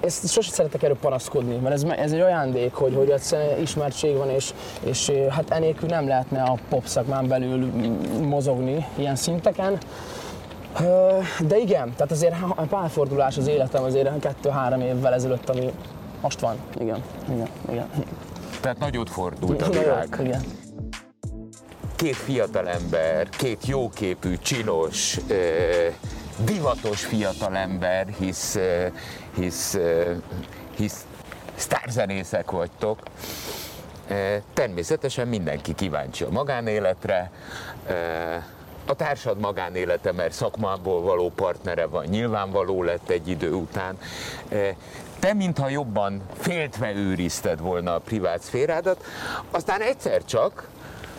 ezt 0.01 0.29
sosem 0.29 0.53
szeretek 0.53 0.83
erről 0.83 0.97
panaszkodni, 0.97 1.55
mert 1.55 1.75
ez, 1.75 1.83
ez 1.83 2.11
egy 2.11 2.19
ajándék, 2.19 2.73
hogy, 2.73 2.95
hogy 2.95 3.09
egyszerűen 3.09 3.61
ismertség 3.61 4.15
van, 4.15 4.29
és, 4.29 4.53
és 4.83 5.11
hát 5.29 5.49
enélkül 5.49 5.89
nem 5.89 6.07
lehetne 6.07 6.41
a 6.41 6.57
pop 6.69 6.85
szakmán 6.85 7.27
belül 7.27 7.71
mozogni 8.21 8.85
ilyen 8.95 9.15
szinteken. 9.15 9.77
De 11.47 11.57
igen, 11.57 11.93
tehát 11.95 12.11
azért 12.11 12.35
a 12.55 12.61
pálfordulás 12.61 13.37
az 13.37 13.47
életem 13.47 13.83
azért 13.83 14.19
kettő-három 14.19 14.81
évvel 14.81 15.13
ezelőtt, 15.13 15.49
ami 15.49 15.71
most 16.21 16.39
van. 16.39 16.55
Igen, 16.79 17.03
igen, 17.29 17.47
igen. 17.69 17.89
Tehát 18.61 18.79
nagyot 18.79 19.09
fordult 19.09 19.61
a 19.61 19.69
világ. 19.69 20.17
igen. 20.19 20.43
két 21.95 22.15
fiatalember, 22.15 23.29
két 23.29 23.65
jóképű, 23.65 24.37
csinos, 24.37 25.19
divatos 26.45 27.05
fiatalember, 27.05 28.07
hisz, 28.19 28.57
hisz, 29.35 29.77
hisz 30.75 31.05
sztárzenészek 31.55 32.51
vagytok. 32.51 32.99
Természetesen 34.53 35.27
mindenki 35.27 35.73
kíváncsi 35.75 36.23
a 36.23 36.29
magánéletre, 36.29 37.31
a 38.89 38.93
társad 38.93 39.39
magánélete, 39.39 40.11
mert 40.11 40.33
szakmából 40.33 41.01
való 41.01 41.31
partnere 41.35 41.85
van, 41.85 42.05
nyilvánvaló 42.05 42.83
lett 42.83 43.09
egy 43.09 43.27
idő 43.27 43.51
után. 43.51 43.97
Te, 45.19 45.33
mintha 45.33 45.69
jobban 45.69 46.21
féltve 46.37 46.93
őrizted 46.93 47.59
volna 47.59 47.93
a 47.95 47.99
privát 47.99 48.41
szférádat, 48.41 49.03
aztán 49.51 49.81
egyszer 49.81 50.25
csak 50.25 50.67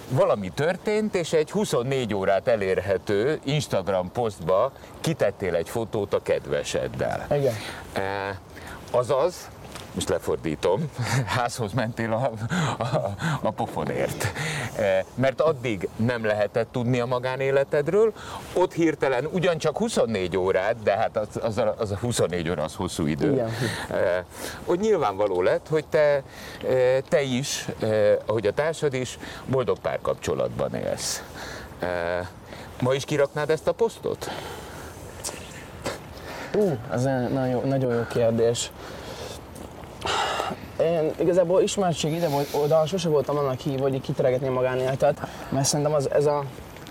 valami 0.08 0.50
történt, 0.54 1.14
és 1.14 1.32
egy 1.32 1.50
24 1.50 2.14
órát 2.14 2.48
elérhető 2.48 3.40
Instagram 3.44 4.12
posztba 4.12 4.72
kitettél 5.00 5.54
egy 5.54 5.68
fotót 5.68 6.14
a 6.14 6.22
kedveseddel. 6.22 7.26
Igen. 7.30 7.54
Azaz, 8.90 9.48
most 9.98 10.10
lefordítom, 10.10 10.90
házhoz 11.36 11.72
mentél 11.72 12.12
a, 12.12 12.30
a, 12.82 13.14
a 13.42 13.50
pofonért. 13.50 14.32
E, 14.76 15.04
mert 15.14 15.40
addig 15.40 15.88
nem 15.96 16.24
lehetett 16.24 16.72
tudni 16.72 17.00
a 17.00 17.06
magánéletedről, 17.06 18.12
ott 18.52 18.72
hirtelen 18.72 19.26
ugyancsak 19.32 19.78
24 19.78 20.36
órát, 20.36 20.82
de 20.82 20.96
hát 20.96 21.16
az, 21.16 21.28
az, 21.42 21.58
a, 21.58 21.74
az 21.78 21.90
a 21.90 21.96
24 21.96 22.50
óra 22.50 22.62
az 22.62 22.74
hosszú 22.74 23.06
idő. 23.06 23.32
Igen. 23.32 23.50
E, 23.90 24.24
hogy 24.64 24.78
nyilvánvaló 24.78 25.42
lett, 25.42 25.66
hogy 25.68 25.84
te, 25.86 25.98
e, 25.98 26.22
te 27.08 27.22
is, 27.22 27.68
ahogy 28.26 28.46
a 28.46 28.52
társad 28.52 28.94
is, 28.94 29.18
boldog 29.46 29.78
párkapcsolatban 29.78 30.74
élsz. 30.74 31.22
Ma 32.80 32.94
is 32.94 33.04
kiraknád 33.04 33.50
ezt 33.50 33.66
a 33.66 33.72
posztot? 33.72 34.30
Ú, 36.54 36.78
ez 36.92 37.02
nagyon 37.02 37.48
jó, 37.48 37.60
nagyon 37.60 37.94
jó 37.94 38.02
kérdés 38.10 38.70
én 40.80 41.10
igazából 41.20 41.62
ismertség 41.62 42.12
ide 42.12 42.28
vagy 42.28 42.46
oda, 42.52 42.86
sose 42.86 43.08
voltam 43.08 43.36
annak 43.36 43.60
hív, 43.60 43.80
hogy 43.80 44.00
kiteregetni 44.00 44.48
magánéletet, 44.48 45.20
mert 45.48 45.66
szerintem 45.66 45.94
az, 45.94 46.10
ez 46.10 46.26
a 46.26 46.44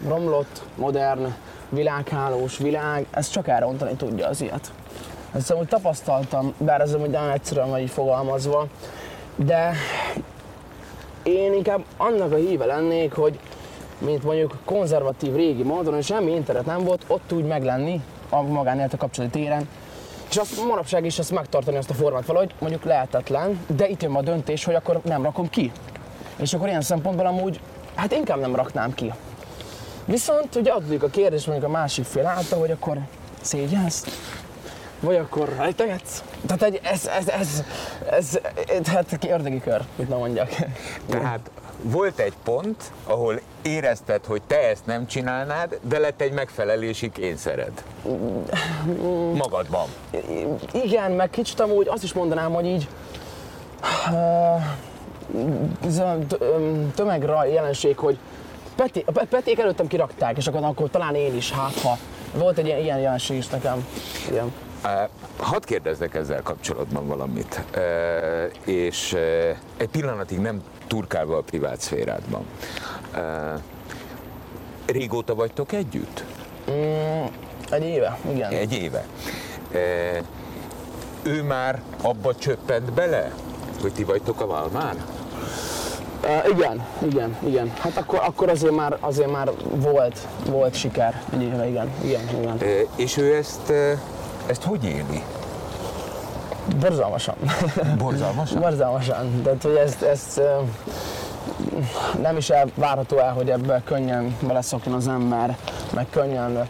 romlott, 0.08 0.62
modern, 0.75 1.34
világhálós 1.70 2.58
világ, 2.58 3.06
ez 3.12 3.29
csak 3.29 3.48
elrontani 3.48 3.94
tudja 3.96 4.27
az 4.27 4.41
ilyet. 4.41 4.72
Ezt 5.36 5.51
amúgy 5.51 5.67
tapasztaltam, 5.67 6.53
bár 6.58 6.82
ez 6.82 6.94
amúgy 6.94 7.10
nagyon 7.10 7.29
egyszerűen 7.29 7.70
vagy 7.70 7.89
fogalmazva, 7.89 8.67
de 9.36 9.74
én 11.24 11.53
inkább 11.53 11.84
annak 11.98 12.32
a 12.32 12.36
híve 12.36 12.65
lennék, 12.65 13.13
hogy 13.13 13.39
mint 13.98 14.24
mondjuk 14.24 14.58
konzervatív 14.65 15.36
régi 15.36 15.63
módon, 15.63 15.98
és 15.98 16.06
semmi 16.06 16.32
internet 16.32 16.65
nem 16.65 16.84
volt, 16.84 17.03
ott 17.08 17.32
úgy 17.32 17.46
meglenni 17.46 18.01
a 18.29 18.41
magánélet 18.41 18.98
kapcsolati 18.98 19.39
téren, 19.39 19.67
és 20.29 20.38
azt 20.38 20.65
manapság 20.65 21.05
is 21.05 21.19
ezt 21.19 21.31
megtartani 21.31 21.77
azt 21.77 21.89
a 21.89 21.93
formát 21.93 22.25
valahogy 22.25 22.53
mondjuk 22.60 22.84
lehetetlen, 22.84 23.65
de 23.67 23.88
itt 23.88 24.01
jön 24.01 24.15
a 24.15 24.22
döntés, 24.22 24.63
hogy 24.63 24.75
akkor 24.75 25.01
nem 25.03 25.24
rakom 25.24 25.50
ki. 25.50 25.72
És 26.38 26.53
akkor 26.53 26.67
ilyen 26.67 26.81
szempontból 26.81 27.25
amúgy, 27.25 27.60
hát 27.96 28.12
inkább 28.12 28.39
nem 28.39 28.55
raknám 28.55 28.93
ki. 28.93 29.13
Viszont 30.05 30.55
ugye 30.55 30.72
adjuk 30.72 31.03
a 31.03 31.07
kérdés 31.07 31.46
mondjuk 31.46 31.69
a 31.69 31.72
másik 31.72 32.05
fél 32.05 32.25
által, 32.25 32.60
hogy 32.60 32.72
akkor 32.72 32.98
szégyensz, 33.41 34.05
vagy 35.00 35.16
akkor 35.16 35.56
rejtegetsz. 35.58 36.24
Tehát 36.48 36.63
egy, 36.63 36.80
ez, 36.84 37.06
ez, 37.08 37.27
ez, 37.27 37.63
ez, 38.10 38.39
ez 38.68 38.80
tehát 38.84 39.25
ördögi 39.30 39.60
kör, 39.60 39.82
mit 39.96 40.10
nem 40.10 40.18
mondjak. 40.18 40.50
Tehát 41.10 41.50
volt 41.82 42.20
egy 42.20 42.34
pont, 42.44 42.92
ahol 43.04 43.39
érezted, 43.62 44.25
hogy 44.25 44.42
te 44.48 44.70
ezt 44.70 44.86
nem 44.86 45.08
csinálnád, 45.08 45.80
de 45.82 46.00
lett 46.00 46.22
egy 46.22 46.32
megfelelési 46.32 47.12
kényszered. 47.12 47.84
Magadban. 49.34 49.88
Igen, 50.72 51.12
meg 51.12 51.30
kicsit 51.30 51.60
amúgy 51.60 51.88
azt 51.88 52.04
is 52.04 52.13
mondanám, 52.13 52.54
hogy 52.54 52.66
így 52.66 52.88
ez 55.86 55.98
a 55.98 56.18
tömegra 56.96 57.46
jelenség, 57.46 57.98
hogy 57.98 58.18
Peti, 58.75 59.04
a 59.06 59.25
Peték 59.30 59.60
előttem 59.60 59.88
kirakták, 59.88 60.38
és 60.38 60.48
akkor, 60.48 60.63
akkor 60.63 60.89
talán 60.89 61.16
én 61.16 61.36
is, 61.36 61.51
hát 61.51 61.80
ha. 61.80 61.98
Volt 62.34 62.58
egy 62.58 62.66
ilyen, 62.66 62.80
ilyen 62.80 63.00
jelenség 63.00 63.38
is 63.38 63.48
nekem. 63.48 63.88
Igen. 64.30 64.54
Hadd 65.38 65.65
kérdezzek 65.65 66.15
ezzel 66.15 66.41
kapcsolatban 66.41 67.07
valamit, 67.07 67.62
és 68.65 69.17
egy 69.77 69.88
pillanatig 69.88 70.39
nem 70.39 70.62
turkálva 70.88 71.38
a 71.38 71.41
privát 71.41 71.79
szférádban. 71.79 72.46
Régóta 74.86 75.36
vagytok 75.36 75.72
együtt? 75.72 76.24
Mm, 76.72 77.25
egy 77.69 77.84
éve, 77.84 78.17
igen. 78.29 78.51
Egy 78.51 78.74
éve. 78.74 79.05
Ő 81.24 81.43
már 81.43 81.81
abba 82.01 82.36
csöppent 82.36 82.93
bele, 82.93 83.31
hogy 83.81 83.93
ti 83.93 84.03
vagytok 84.03 84.41
a 84.41 84.46
Valmár? 84.46 84.96
Uh, 86.24 86.57
igen, 86.57 86.86
igen, 87.01 87.38
igen. 87.46 87.74
Hát 87.79 87.98
akkor, 87.98 88.19
akkor 88.24 88.50
azért, 88.50 88.75
már, 88.75 88.98
azért 89.00 89.31
már 89.31 89.51
volt, 89.72 90.27
volt 90.50 90.75
siker 90.75 91.22
egy 91.34 91.41
éve, 91.41 91.67
igen, 91.67 91.89
igen, 92.03 92.22
igen. 92.39 92.57
Uh, 92.62 92.89
és 92.96 93.17
ő 93.17 93.36
ezt, 93.36 93.69
uh, 93.69 93.91
ezt 94.48 94.63
hogy 94.63 94.84
éli? 94.84 95.24
Borzalmasan. 96.80 97.36
Borzalmasan? 97.98 98.62
Borzalmasan. 98.62 99.42
Tehát, 99.44 99.63
hogy 99.63 99.75
ezt, 99.75 100.01
ezt 100.01 100.42
nem 102.22 102.38
is 102.38 102.51
várható 102.75 103.18
el, 103.18 103.34
hogy 103.34 103.50
ebbe 103.50 103.82
könnyen 103.86 104.38
beleszokjon 104.39 104.94
az 104.94 105.08
ember, 105.08 105.58
meg 105.94 106.06
könnyen. 106.10 106.68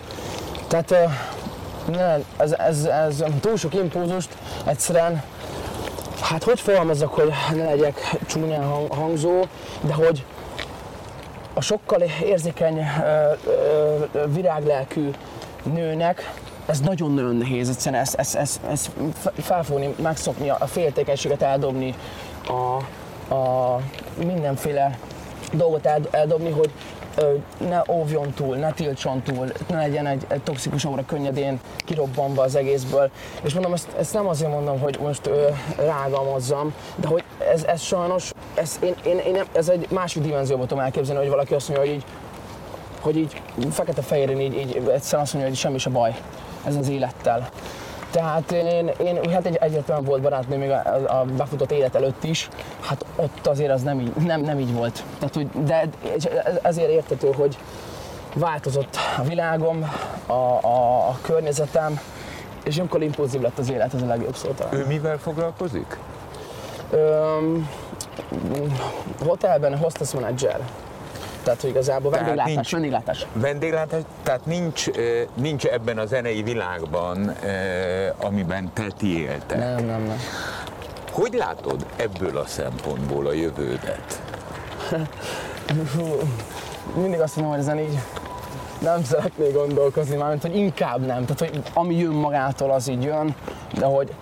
Tehát 0.67 0.95
ez, 2.37 2.51
ez, 2.51 2.83
ez 2.83 3.23
túl 3.41 3.57
sok 3.57 3.73
impulzust 3.73 4.37
egyszerűen, 4.65 5.23
hát 6.21 6.43
hogy 6.43 6.59
fogalmazok, 6.59 7.13
hogy 7.13 7.31
ne 7.55 7.63
legyek 7.63 8.15
csúnyán 8.25 8.87
hangzó, 8.89 9.43
de 9.81 9.93
hogy 9.93 10.25
a 11.53 11.61
sokkal 11.61 12.01
érzékeny 12.23 12.85
viráglelkű 14.25 15.09
nőnek 15.63 16.33
ez 16.67 16.79
nagyon-nagyon 16.79 17.35
nehéz 17.35 17.69
egyszerűen 17.69 18.01
ezt, 18.01 18.15
ezt, 18.15 18.35
ezt, 18.35 18.59
ezt 18.69 18.91
felfogni, 19.37 19.95
megszokni, 20.01 20.49
a 20.49 20.67
féltékenységet 20.67 21.41
eldobni, 21.41 21.95
a, 22.47 22.83
a 23.33 23.81
mindenféle 24.17 24.99
dolgot 25.53 25.89
eldobni, 26.11 26.51
hogy 26.51 26.71
ne 27.69 27.81
óvjon 27.89 28.31
túl, 28.31 28.55
ne 28.55 28.71
tiltson 28.71 29.21
túl, 29.21 29.51
ne 29.67 29.77
legyen 29.77 30.07
egy, 30.07 30.25
egy 30.27 30.41
toxikus 30.41 30.85
óra 30.85 31.05
könnyedén 31.05 31.59
kirobbanva 31.77 32.41
az 32.41 32.55
egészből. 32.55 33.09
És 33.43 33.53
mondom, 33.53 33.73
ezt, 33.73 33.87
ezt 33.99 34.13
nem 34.13 34.27
azért 34.27 34.51
mondom, 34.51 34.79
hogy 34.79 34.99
most 35.01 35.27
ö, 35.27 35.47
rágalmazzam, 35.77 36.73
de 36.95 37.07
hogy 37.07 37.23
ez, 37.53 37.63
ez 37.63 37.81
sajnos, 37.81 38.31
ez, 38.53 38.79
én, 38.83 38.95
én, 39.05 39.17
én 39.17 39.31
nem, 39.31 39.45
ez 39.51 39.69
egy 39.69 39.87
másik 39.89 40.23
dimenzióban 40.23 40.67
tudom 40.67 40.83
elképzelni, 40.83 41.21
hogy 41.21 41.29
valaki 41.29 41.53
azt 41.53 41.69
mondja, 41.69 41.87
hogy 41.87 41.95
így, 41.95 42.05
hogy 42.99 43.17
így 43.17 43.41
fekete-fehéren 43.71 44.39
így, 44.39 44.57
így 44.57 44.75
egyszerűen 44.75 45.23
azt 45.23 45.33
mondja, 45.33 45.49
hogy 45.49 45.55
semmi 45.55 45.77
a 45.83 45.89
baj 45.89 46.15
ez 46.67 46.75
az 46.75 46.89
élettel. 46.89 47.49
Tehát 48.11 48.51
én, 48.51 48.91
én 49.03 49.29
hát 49.31 49.45
egy 49.45 49.55
egyetlen 49.55 50.03
volt 50.03 50.21
barátnő 50.21 50.57
még 50.57 50.69
a, 50.69 50.81
a, 51.07 51.25
befutott 51.37 51.71
élet 51.71 51.95
előtt 51.95 52.23
is, 52.23 52.49
hát 52.79 53.05
ott 53.15 53.47
azért 53.47 53.71
az 53.71 53.81
nem 53.81 53.99
így, 53.99 54.13
nem, 54.13 54.41
nem 54.41 54.59
így 54.59 54.73
volt. 54.73 55.03
Tehát, 55.19 55.33
hogy, 55.33 55.47
de 55.65 55.89
ezért 56.61 56.89
értető, 56.89 57.31
hogy 57.31 57.57
változott 58.35 58.97
a 59.17 59.23
világom, 59.23 59.91
a, 60.25 60.31
a, 60.31 61.07
a 61.09 61.17
környezetem, 61.21 61.99
és 62.63 62.77
amikor 62.77 63.03
impulzív 63.03 63.41
lett 63.41 63.57
az 63.57 63.69
élet, 63.69 63.93
ez 63.93 64.01
a 64.01 64.05
legjobb 64.05 64.35
szó 64.35 64.49
talán. 64.49 64.73
Ő 64.73 64.85
mivel 64.85 65.17
foglalkozik? 65.17 65.97
Öm, 66.91 67.69
hotelben 69.25 69.77
hostess 69.77 70.11
manager. 70.11 70.59
Tehát, 71.47 71.61
hogy 71.61 71.69
igazából 71.69 72.11
vendéglátás, 72.11 72.53
nincs, 72.53 72.71
vendéglátás. 72.71 73.25
Vendéglátás, 73.33 74.01
tehát 74.23 74.45
nincs, 74.45 74.85
nincs 75.33 75.65
ebben 75.65 75.97
a 75.97 76.05
zenei 76.05 76.43
világban, 76.43 77.35
amiben 78.21 78.71
te 78.73 78.87
ti 78.97 79.19
éltek. 79.19 79.57
Nem, 79.57 79.85
nem, 79.85 80.01
nem. 80.01 80.19
Hogy 81.11 81.33
látod 81.33 81.85
ebből 81.95 82.37
a 82.37 82.45
szempontból 82.45 83.27
a 83.27 83.33
jövődet? 83.33 84.21
Mindig 87.01 87.19
azt 87.19 87.35
mondom, 87.35 87.53
hogy 87.53 87.63
ezen 87.63 87.79
így 87.79 87.99
nem 88.81 89.03
szeretnék 89.03 89.53
gondolkozni, 89.53 90.15
mármint, 90.15 90.41
hogy 90.41 90.55
inkább 90.55 91.05
nem. 91.05 91.25
Tehát, 91.25 91.39
hogy 91.39 91.61
ami 91.73 91.95
jön 91.95 92.13
magától, 92.13 92.71
az 92.71 92.87
így 92.87 93.03
jön, 93.03 93.35
de 93.79 93.85
hogy 93.85 94.13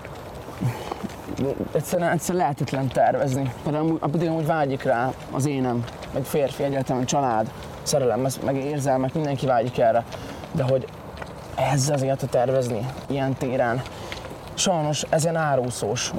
egyszerűen, 1.71 2.11
egyszerűen 2.11 2.43
lehetetlen 2.43 2.87
tervezni. 2.87 3.53
Például 3.63 3.99
pedig 3.99 4.27
amúgy 4.27 4.45
vágyik 4.45 4.83
rá 4.83 5.13
az 5.31 5.45
énem, 5.45 5.83
egy 6.13 6.25
férfi, 6.27 6.63
egyáltalán 6.63 7.05
család, 7.05 7.51
szerelem, 7.83 8.27
meg 8.45 8.55
érzelmek, 8.55 9.13
mindenki 9.13 9.45
vágyik 9.45 9.77
erre. 9.77 10.03
De 10.51 10.63
hogy 10.63 10.85
ezzel 11.55 11.93
az 11.93 12.01
életet 12.01 12.29
tervezni, 12.29 12.85
ilyen 13.07 13.33
téren, 13.33 13.81
sajnos 14.53 15.03
ez 15.09 15.23
ilyen 15.23 15.35
árúszós, 15.35 16.11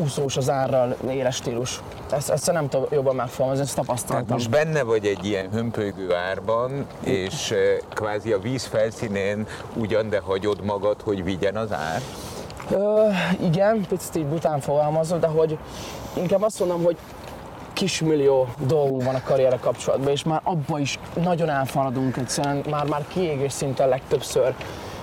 úszós 0.00 0.36
az 0.36 0.50
árral 0.50 0.96
éles 1.10 1.34
stílus. 1.34 1.80
Ezt, 2.12 2.30
ezt 2.30 2.52
nem 2.52 2.68
tudom 2.68 2.86
jobban 2.90 3.14
megfogalmazni, 3.14 3.64
ezt 3.64 3.74
Tehát 3.74 3.86
tapasztaltam. 3.86 4.36
most 4.36 4.50
benne 4.50 4.82
vagy 4.82 5.06
egy 5.06 5.24
ilyen 5.24 5.50
hömpölygő 5.52 6.14
árban, 6.14 6.86
és 7.04 7.50
eh, 7.50 7.58
kvázi 7.94 8.32
a 8.32 8.38
víz 8.38 8.64
felszínén 8.64 9.46
ugyan, 9.74 10.08
de 10.08 10.20
hagyod 10.20 10.64
magad, 10.64 11.00
hogy 11.02 11.24
vigyen 11.24 11.56
az 11.56 11.72
ár? 11.72 12.00
Ö, 12.70 13.08
igen, 13.40 13.86
picit 13.88 14.16
így 14.16 14.26
bután 14.26 14.60
fogalmazom, 14.60 15.20
de 15.20 15.26
hogy 15.26 15.58
inkább 16.16 16.42
azt 16.42 16.58
mondom, 16.58 16.82
hogy 16.82 16.96
kismillió 17.72 18.48
dolgunk 18.66 19.02
van 19.02 19.14
a 19.14 19.22
karrierre 19.22 19.56
kapcsolatban, 19.56 20.10
és 20.10 20.22
már 20.22 20.40
abba 20.44 20.78
is 20.78 20.98
nagyon 21.22 21.48
elfaladunk 21.48 22.16
egyszerűen, 22.16 22.64
már, 22.70 22.86
már 22.86 23.04
kiégés 23.08 23.52
szinten 23.52 23.88
legtöbbször. 23.88 24.54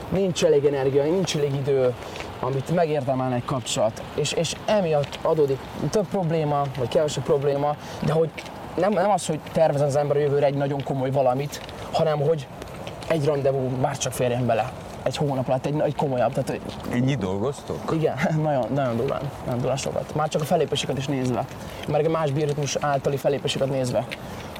Nincs 0.10 0.44
elég 0.44 0.66
energia, 0.66 1.04
nincs 1.04 1.36
elég 1.36 1.54
idő, 1.54 1.94
amit 2.40 2.76
megérdemelne 2.76 3.36
egy 3.36 3.46
kapcsolat. 3.46 4.02
És, 4.16 4.32
és 4.32 4.56
emiatt 4.66 5.20
adódik 5.22 5.60
több 5.90 6.08
probléma, 6.08 6.62
vagy 6.78 6.88
kevesebb 6.88 7.24
probléma, 7.24 7.76
de 8.06 8.14
hogy 8.14 8.30
nem, 8.76 8.92
nem 8.92 9.12
az, 9.12 9.26
hogy 9.26 9.40
tervez 9.52 9.82
az 9.82 9.96
ember 9.96 10.18
a 10.18 10.20
jövőre 10.20 10.46
egy 10.46 10.58
nagyon 10.58 10.84
komoly 10.84 11.12
valamit, 11.12 11.62
hanem 11.92 12.20
hogy 12.20 12.48
egy 13.08 13.26
rendezvú 13.26 13.70
bárcsak 13.82 14.14
férjen 14.14 14.46
bele. 14.46 14.72
Egy 15.06 15.18
hónap 15.18 15.48
alatt, 15.48 15.66
egy, 15.66 15.80
egy 15.80 15.96
komolyabb. 15.96 16.34
Tehát, 16.34 16.62
Ennyi 16.92 17.16
dolgoztok? 17.16 17.92
igen, 17.94 18.18
nagyon, 18.44 18.66
nagyon 18.74 18.98
durván, 18.98 19.22
nagyon 19.44 19.60
durván 19.60 19.78
sokat. 19.78 20.16
Már 20.16 20.28
csak 20.30 20.42
a 20.42 20.46
felépéseket 20.46 20.98
is 20.98 21.06
nézve. 21.08 21.46
Mert 21.88 22.04
egy 22.04 22.10
más 22.10 22.32
bioritmus 22.32 22.76
általi 22.80 23.18
felépéseket 23.18 23.70
nézve. 23.70 24.06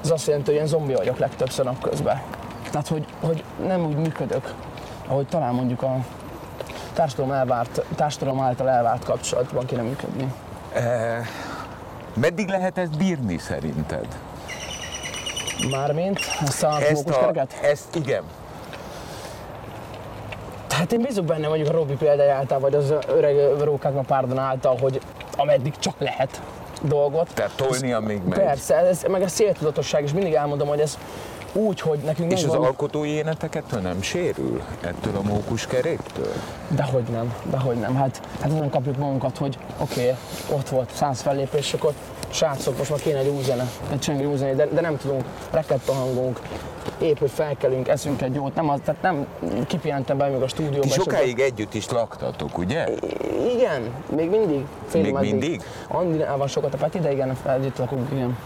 Ez 0.04 0.12
azt 0.12 0.28
jelenti, 0.28 0.46
hogy 0.46 0.56
ilyen 0.56 0.68
zombi 0.68 0.94
vagyok 0.94 1.18
legtöbbször 1.18 1.66
napközben. 1.66 2.22
Tehát, 2.72 2.88
hogy, 2.88 3.06
hogy 3.22 3.44
nem 3.68 3.86
úgy 3.86 3.96
működök, 3.96 4.54
ahogy 5.08 5.28
talán 5.28 5.54
mondjuk 5.54 5.82
a 5.82 5.98
társadalom, 6.94 7.32
elvárt, 7.32 7.82
társadalom 7.96 8.40
által 8.40 8.70
elvárt 8.70 9.04
kapcsolatban 9.04 9.66
kéne 9.66 9.82
működni. 9.82 10.34
Eh, 10.74 11.28
meddig 12.14 12.48
lehet 12.48 12.78
ezt 12.78 12.98
bírni 12.98 13.38
szerinted? 13.38 14.08
Mármint 15.72 16.20
ezt 16.42 16.64
a 16.64 16.82
Ezt, 16.82 17.10
a, 17.10 17.32
ezt 17.62 17.96
igen. 17.96 18.24
Hát 20.78 20.92
én 20.92 21.02
bízok 21.02 21.26
benne 21.26 21.48
mondjuk 21.48 21.70
a 21.70 21.72
Robi 21.72 21.94
példája 21.94 22.36
által, 22.36 22.60
vagy 22.60 22.74
az 22.74 22.94
öreg 23.08 23.36
rókáknak 23.64 24.06
pardon 24.06 24.38
által, 24.38 24.78
hogy 24.82 25.02
ameddig 25.38 25.74
csak 25.80 25.96
lehet 26.00 26.42
dolgot. 26.82 27.30
Tehát 27.34 27.52
tolni, 27.56 27.94
amíg 27.94 28.22
megy. 28.24 28.40
Persze, 28.40 28.76
ez, 28.76 29.06
meg 29.10 29.22
a 29.22 29.28
széltudatosság, 29.28 30.04
és 30.04 30.14
mindig 30.14 30.34
elmondom, 30.34 30.68
hogy 30.68 30.80
ez 30.80 30.98
úgy, 31.54 31.80
hogy 31.80 32.00
nekünk 32.00 32.32
És 32.32 32.44
az 32.44 32.50
megvan... 32.50 32.68
alkotói 32.68 33.10
énetekettől 33.10 33.80
nem 33.80 34.02
sérül? 34.02 34.62
Ettől 34.82 35.16
a 35.16 35.22
mókuskeréktől? 35.22 36.34
Dehogy 36.70 37.04
nem, 37.04 37.34
dehogy 37.50 37.76
nem. 37.76 37.96
Hát, 37.96 38.22
hát 38.42 38.60
nem 38.60 38.70
kapjuk 38.70 38.98
magunkat, 38.98 39.38
hogy 39.38 39.58
oké, 39.78 40.02
okay, 40.02 40.16
ott 40.58 40.70
volt 40.70 40.90
száz 40.94 41.22
fellépés, 41.22 41.74
akkor 41.74 41.94
srácok, 42.30 42.78
most 42.78 42.90
már 42.90 43.00
kéne 43.00 43.18
egy 43.18 43.28
új 43.28 43.44
zene, 43.44 43.70
egy 43.92 44.00
csengő 44.00 44.26
új 44.26 44.38
zene, 44.38 44.54
de, 44.54 44.66
de 44.66 44.82
nem 44.82 44.98
tudunk, 44.98 45.24
rekett 45.52 45.88
a 45.88 45.94
hangunk, 45.94 46.40
épp, 47.02 47.18
hogy 47.18 47.32
felkelünk, 47.32 47.88
eszünk 47.88 48.22
egy 48.22 48.34
jót, 48.34 48.56
nem 48.56 48.70
az, 48.70 48.80
tehát 48.86 49.02
nem 49.02 49.26
kipihentem 49.68 50.18
be 50.18 50.28
még 50.28 50.42
a 50.42 50.48
stúdióba. 50.48 50.80
Ti 50.80 50.88
és 50.88 50.98
akkor- 50.98 51.14
sokáig 51.14 51.40
együtt 51.40 51.74
is 51.74 51.90
laktatok, 51.90 52.58
ugye? 52.58 52.88
Igen, 53.56 53.82
még 54.16 54.30
mindig. 54.30 54.66
Fél 54.88 55.02
Még 55.02 55.14
mindig? 55.14 55.62
Andinál 55.88 56.38
van 56.38 56.48
sokat 56.48 56.74
a 56.74 56.78
Peti, 56.78 57.00
de 57.00 57.12
igen, 57.12 57.38
együtt 57.46 57.78
lakunk, 57.78 58.12
igen. 58.12 58.38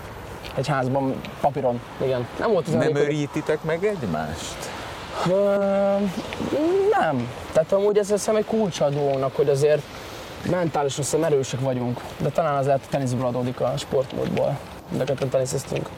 Egy 0.55 0.67
házban, 0.67 1.21
papíron, 1.41 1.81
igen. 2.03 2.27
Nem 2.39 2.51
volt 2.51 2.77
Nem 2.77 2.95
őrítitek 2.95 3.63
meg 3.63 3.85
egymást? 3.85 4.55
Ö, 5.31 5.55
nem. 6.99 7.27
Tehát 7.51 7.71
amúgy 7.71 7.97
ez 7.97 8.09
hiszem 8.09 8.35
egy 8.35 8.45
kulcsa 8.45 8.85
a 8.85 8.89
duónak, 8.89 9.35
hogy 9.35 9.49
azért 9.49 9.81
mentálisan 10.49 11.03
hiszem 11.03 11.23
erősek 11.23 11.59
vagyunk. 11.59 12.01
De 12.17 12.29
talán 12.29 12.55
az 12.55 12.65
lehet 12.65 12.81
a 12.85 12.89
teniszből 12.89 13.25
adódik 13.25 13.59
a 13.59 13.73
sportmódból. 13.77 14.57
De 14.89 15.03
ketten 15.03 15.29
teniszeztünk. 15.29 15.89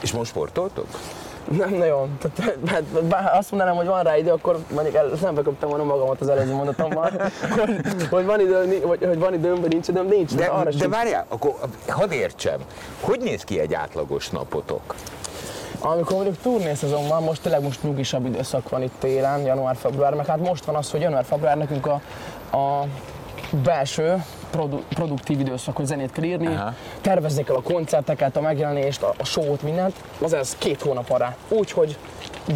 És 0.00 0.12
most 0.12 0.30
sportoltok? 0.30 0.86
Nem 1.50 1.74
nagyon. 1.74 2.18
Tehát, 2.18 2.54
hát, 2.66 2.82
bár 2.82 3.36
azt 3.36 3.50
mondanám, 3.50 3.74
hogy 3.76 3.86
van 3.86 4.02
rá 4.02 4.16
idő, 4.16 4.30
akkor 4.30 4.58
mondjuk 4.74 4.94
el, 4.94 5.10
nem 5.22 5.34
beköptem 5.34 5.68
volna 5.68 5.84
magamat 5.84 6.20
az 6.20 6.28
előző 6.28 6.54
mondatommal, 6.54 7.10
hogy, 7.58 8.06
hogy, 8.10 8.24
van 8.24 8.40
idő, 8.40 8.80
hogy, 8.84 9.04
hogy 9.04 9.18
van 9.18 9.34
időm, 9.34 9.60
vagy 9.60 9.72
nincs 9.72 9.88
időm, 9.88 10.06
nincs. 10.06 10.30
De, 10.30 10.36
tehát 10.36 10.60
arra 10.60 10.70
de 10.70 10.88
várjál, 10.88 11.26
akkor 11.28 11.54
hadd 11.88 12.10
értsem. 12.10 12.58
Hogy 13.00 13.20
néz 13.20 13.44
ki 13.44 13.60
egy 13.60 13.74
átlagos 13.74 14.30
napotok? 14.30 14.94
Amikor 15.78 16.14
mondjuk 16.14 16.36
turnészezon 16.42 17.08
van, 17.08 17.22
most 17.22 17.42
tényleg 17.42 17.62
most 17.62 17.82
nyugisabb 17.82 18.26
időszak 18.26 18.68
van 18.68 18.82
itt 18.82 18.94
télen, 18.98 19.40
január-február, 19.40 20.14
meg 20.14 20.26
hát 20.26 20.40
most 20.40 20.64
van 20.64 20.74
az, 20.74 20.90
hogy 20.90 21.00
január-február 21.00 21.56
nekünk 21.56 21.86
a, 21.86 22.00
a 22.56 22.86
belső 23.62 24.24
produ- 24.50 24.84
produktív 24.88 25.40
időszak, 25.40 25.76
hogy 25.76 25.86
zenét 25.86 26.12
kell 26.12 26.24
írni, 26.24 26.46
Aha. 26.46 26.74
tervezni 27.00 27.44
kell 27.44 27.54
a 27.56 27.62
koncerteket, 27.62 28.36
a 28.36 28.40
megjelenést, 28.40 29.02
a, 29.02 29.14
a 29.18 29.24
show-t, 29.24 29.62
mindent, 29.62 29.94
az 30.22 30.32
ez 30.32 30.56
két 30.58 30.82
hónap 30.82 31.10
arra. 31.10 31.36
Úgyhogy 31.48 31.96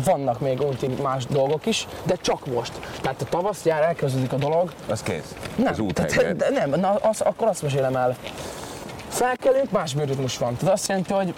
vannak 0.05 0.41
még 0.41 0.61
úgy 0.63 0.99
más 1.03 1.27
dolgok 1.27 1.67
is, 1.67 1.87
de 2.03 2.15
csak 2.21 2.47
most. 2.47 2.73
Tehát 3.01 3.23
a 3.23 3.25
tavasz 3.25 3.65
jár, 3.65 3.83
elkezdődik 3.83 4.33
a 4.33 4.37
dolog, 4.37 4.73
Az 4.89 5.03
kész. 5.03 5.35
nem, 5.57 5.67
Az 5.73 5.81
tehát, 5.95 6.11
úthenger. 6.11 6.37
de 6.37 6.51
nem, 6.51 6.81
na, 6.81 6.91
az, 6.95 7.21
akkor 7.21 7.49
azt 7.49 7.63
mesélem 7.63 7.97
el. 7.97 8.17
Felkelünk, 9.09 9.71
más 9.71 9.95
bioritmus 9.95 10.39
van. 10.39 10.57
Tehát 10.57 10.75
azt 10.75 10.89
jelenti, 10.89 11.13
hogy 11.13 11.35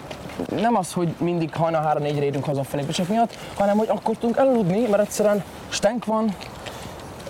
nem 0.61 0.77
az, 0.77 0.92
hogy 0.92 1.14
mindig 1.18 1.55
hajnal 1.55 1.83
3 1.83 2.03
4 2.03 2.16
érünk 2.16 2.44
haza 2.44 2.61
a 2.61 2.64
felépések 2.64 3.09
miatt, 3.09 3.35
hanem 3.55 3.77
hogy 3.77 3.88
akkor 3.88 4.14
tudunk 4.16 4.37
elaludni, 4.37 4.87
mert 4.87 5.03
egyszerűen 5.03 5.44
stenk 5.68 6.05
van, 6.05 6.37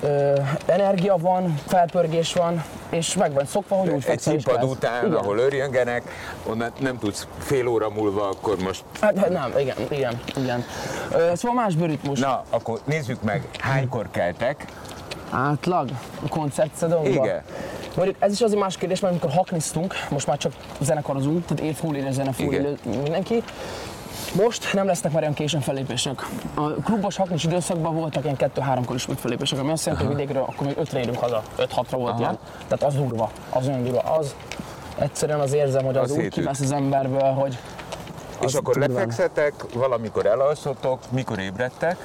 ö, 0.03 0.39
energia 0.67 1.17
van, 1.17 1.59
felpörgés 1.67 2.33
van, 2.33 2.65
és 2.89 3.15
meg 3.15 3.33
van 3.33 3.47
szokva, 3.47 3.77
hogy 3.77 3.89
úgy 3.89 4.05
Egy 4.07 4.21
színpad 4.21 4.63
után, 4.63 5.07
igen. 5.07 5.17
ahol 5.17 5.39
örjöngenek, 5.39 6.03
onnan 6.47 6.73
nem 6.79 6.99
tudsz 6.99 7.27
fél 7.39 7.67
óra 7.67 7.91
múlva, 7.91 8.29
akkor 8.29 8.57
most... 8.59 8.85
Hát, 9.01 9.19
hát 9.19 9.29
nem, 9.29 9.53
igen, 9.59 9.77
igen, 9.89 10.21
igen. 10.37 10.65
Ö, 11.13 11.31
szóval 11.35 11.63
más 11.63 11.75
bioritmus. 11.75 12.19
Na, 12.21 12.45
akkor 12.51 12.81
nézzük 12.85 13.23
meg, 13.23 13.49
hánykor 13.59 14.07
keltek? 14.11 14.65
Átlag 15.31 15.89
a 16.25 16.29
koncertszedónkban? 16.29 17.13
Igen. 17.25 17.43
Mondjuk 17.97 18.17
ez 18.21 18.33
is 18.33 18.41
azért 18.41 18.61
más 18.61 18.77
kérdés, 18.77 19.01
mert 19.01 19.15
amikor 19.15 19.37
haknisztunk, 19.37 19.95
most 20.11 20.27
már 20.27 20.37
csak 20.37 20.53
zenekarozunk, 20.81 21.45
tehát 21.47 21.63
év 21.63 21.95
élő 21.95 22.13
zene, 22.13 22.31
mindenki. 22.85 23.43
Most 24.35 24.73
nem 24.73 24.87
lesznek 24.87 25.13
már 25.13 25.23
olyan 25.23 25.35
későn 25.35 25.61
fellépések. 25.61 26.27
A 26.55 26.71
klubos 26.71 27.17
haknis 27.17 27.45
időszakban 27.45 27.95
voltak 27.95 28.25
ilyen 28.25 28.37
2-3-kor 28.39 28.95
is 28.97 29.07
fellépések, 29.17 29.59
ami 29.59 29.71
azt 29.71 29.87
jelenti, 29.87 30.07
hogy 30.07 30.17
vidékről 30.17 30.43
akkor 30.43 30.67
még 30.67 30.77
5-re 30.81 30.99
érünk 30.99 31.19
haza, 31.19 31.43
5-6-ra 31.59 31.85
volt 31.91 32.11
Aha. 32.11 32.19
ilyen. 32.19 32.39
Tehát 32.69 32.83
az 32.83 32.95
durva, 32.95 33.31
az 33.51 33.67
olyan 33.67 33.83
durva. 33.85 34.01
Az 34.01 34.35
egyszerűen 34.99 35.41
az 35.41 35.53
érzem, 35.53 35.85
hogy 35.85 35.97
az, 35.97 36.11
Az 36.11 36.17
úgy 36.17 36.29
kivesz 36.29 36.61
az 36.61 36.73
emberből, 36.73 37.33
hogy 37.33 37.59
És 38.41 38.55
akkor 38.55 38.75
durván. 38.75 38.93
lefekszetek, 38.93 39.53
valamikor 39.75 40.27
elalszotok, 40.27 40.99
mikor 41.11 41.39
ébredtek? 41.39 41.97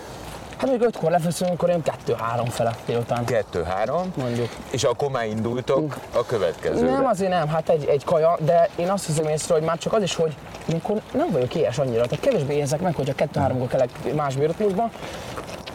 Hát 0.58 0.70
még 0.70 0.90
5-kor 0.92 1.12
lefeszünk, 1.12 1.52
akkor 1.52 1.70
én 1.70 1.82
2-3 2.08 2.46
fele 2.50 2.76
délután. 2.86 3.26
Kettő-három. 3.26 4.14
Mondjuk. 4.18 4.50
És 4.72 4.84
akkor 4.84 5.10
már 5.10 5.26
indultok 5.26 5.98
a 6.14 6.26
következőre. 6.26 6.92
Nem, 6.92 7.06
azért 7.06 7.30
nem, 7.30 7.48
hát 7.48 7.70
egy, 7.70 7.86
egy 7.86 8.04
kaja, 8.04 8.38
de 8.40 8.70
én 8.76 8.90
azt 8.90 9.06
hiszem 9.06 9.28
észre, 9.28 9.54
hogy 9.54 9.64
már 9.64 9.78
csak 9.78 9.94
az 9.94 10.04
is, 10.04 10.16
hogy 10.16 10.36
ilyenkor 10.66 11.02
nem 11.14 11.28
vagyok 11.32 11.56
ilyes 11.56 11.78
annyira, 11.78 12.06
tehát 12.06 12.20
kevésbé 12.20 12.56
érzek 12.56 12.82
meg, 12.82 12.96
hogyha 12.96 13.16
kettő-háromkor 13.16 13.68
kelek 13.68 14.14
más 14.16 14.36
bioritmusba. 14.36 14.90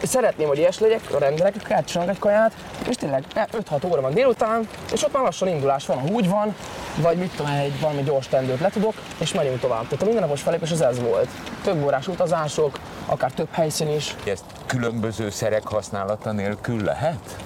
Szeretném, 0.03 0.47
hogy 0.47 0.57
ilyes 0.57 0.79
legyek, 0.79 1.19
rendelek, 1.19 1.69
elcsinálok 1.69 2.13
egy 2.13 2.19
kaját, 2.19 2.51
és 2.89 2.95
tényleg 2.95 3.23
5-6 3.35 3.91
óra 3.91 4.01
van 4.01 4.13
délután, 4.13 4.67
és 4.93 5.03
ott 5.03 5.13
már 5.13 5.23
lassan 5.23 5.47
indulás 5.47 5.85
van, 5.85 5.99
ha 5.99 6.07
úgy 6.07 6.29
van, 6.29 6.55
vagy 6.95 7.17
mit 7.17 7.35
tudom, 7.35 7.51
egy 7.51 7.79
valami 7.79 8.03
gyors 8.03 8.27
tendőt 8.27 8.59
letudok, 8.59 8.93
és 9.17 9.33
megyünk 9.33 9.59
tovább. 9.59 9.83
Tehát 9.83 10.01
a 10.01 10.05
mindennapos 10.05 10.41
felépés 10.41 10.71
az 10.71 10.81
ez 10.81 10.99
volt. 10.99 11.27
Több 11.63 11.83
órás 11.83 12.07
utazások, 12.07 12.79
akár 13.05 13.31
több 13.31 13.47
helyszín 13.51 13.89
is. 13.89 14.15
Ezt 14.25 14.43
különböző 14.65 15.29
szerek 15.29 15.67
használata 15.67 16.31
nélkül 16.31 16.83
lehet? 16.83 17.37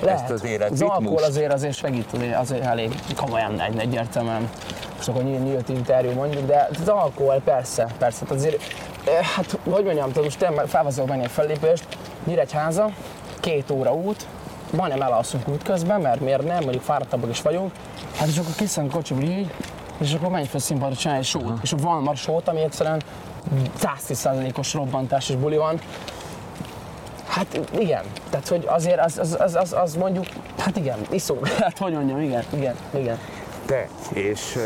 Lehet. 0.00 0.20
Ezt 0.20 0.30
az 0.30 0.40
Az 0.40 0.48
életritmust? 0.48 0.92
alkohol 0.92 1.22
azért, 1.22 1.52
azért 1.52 1.74
segít, 1.74 2.16
azért, 2.36 2.64
elég 2.64 2.94
komolyan 3.16 3.60
egy 3.60 3.78
egyértelműen. 3.78 4.50
Szóval 4.98 5.22
nyílt, 5.22 5.44
nyílt 5.44 5.68
interjú 5.68 6.10
mondjuk, 6.12 6.46
de 6.46 6.68
az 6.80 6.88
alkohol 6.88 7.40
persze, 7.44 7.86
persze. 7.98 8.24
Tehát 8.24 8.34
azért, 8.34 8.62
eh, 9.04 9.24
hát 9.24 9.58
hogy 9.64 9.84
mondjam, 9.84 10.08
tehát 10.08 10.24
most 10.24 10.38
tényleg 10.38 10.66
felvezek 10.66 11.06
menni 11.06 11.22
egy 11.22 11.30
fellépést, 11.30 11.86
Nyíregyháza, 12.24 12.90
két 13.40 13.70
óra 13.70 13.92
út, 13.94 14.26
majdnem 14.70 15.02
elalszunk 15.02 15.48
útközben, 15.48 16.00
mert 16.00 16.20
miért 16.20 16.42
nem, 16.44 16.62
mondjuk 16.62 16.82
fáradtabbak 16.82 17.30
is 17.30 17.42
vagyunk. 17.42 17.72
Hát 18.16 18.28
és 18.28 18.38
akkor 18.38 18.54
kiszállunk 18.56 18.94
a 18.94 18.96
kocsiból 18.96 19.22
így, 19.24 19.50
és 19.98 20.12
akkor 20.14 20.28
menj 20.28 20.46
fel 20.46 20.60
színpadra 20.60 20.96
csinálni 20.96 21.20
egy 21.22 21.28
sót. 21.28 21.58
És 21.62 21.74
van 21.76 22.02
már 22.02 22.16
sót, 22.16 22.48
ami 22.48 22.60
egyszerűen 22.60 23.02
110%-os 23.80 24.74
robbantás 24.74 25.28
és 25.28 25.36
buli 25.36 25.56
van, 25.56 25.80
Hát 27.34 27.60
igen, 27.78 28.04
tehát 28.30 28.48
hogy 28.48 28.64
azért 28.66 29.00
az, 29.00 29.18
az, 29.18 29.36
az, 29.40 29.54
az, 29.54 29.72
az 29.72 29.94
mondjuk, 29.94 30.26
hát 30.58 30.76
igen, 30.76 30.98
iszó, 31.10 31.36
hát 31.60 31.78
hogy 31.78 31.92
mondjam, 31.92 32.20
igen, 32.20 32.44
igen, 32.52 32.74
igen. 32.90 33.18
Te, 33.66 33.88
és 34.12 34.58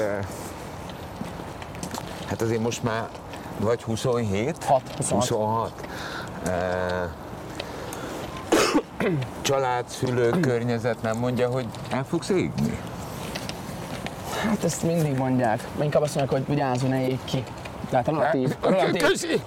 hát 2.26 2.42
azért 2.42 2.60
most 2.60 2.82
már 2.82 3.08
vagy 3.58 3.82
27? 3.82 4.64
Hat, 4.64 4.82
26. 4.96 5.28
26. 5.28 5.72
Eh, 6.46 7.10
család, 9.42 9.88
szülők, 9.88 10.40
környezet 10.50 11.02
nem 11.02 11.18
mondja, 11.18 11.48
hogy 11.48 11.66
el 11.90 12.04
fogsz 12.04 12.28
égni? 12.28 12.78
Hát 14.42 14.64
ezt 14.64 14.82
mindig 14.82 15.16
mondják. 15.16 15.68
Inkább 15.82 16.02
azt 16.02 16.14
mondják, 16.14 16.38
hogy 16.38 16.54
vigyázzon, 16.54 16.88
ne 16.88 17.08
ég 17.08 17.18
ki. 17.24 17.44
Tehát 17.90 18.06
relatív. 18.06 18.56
relatív 18.60 19.02
Köszi! 19.02 19.42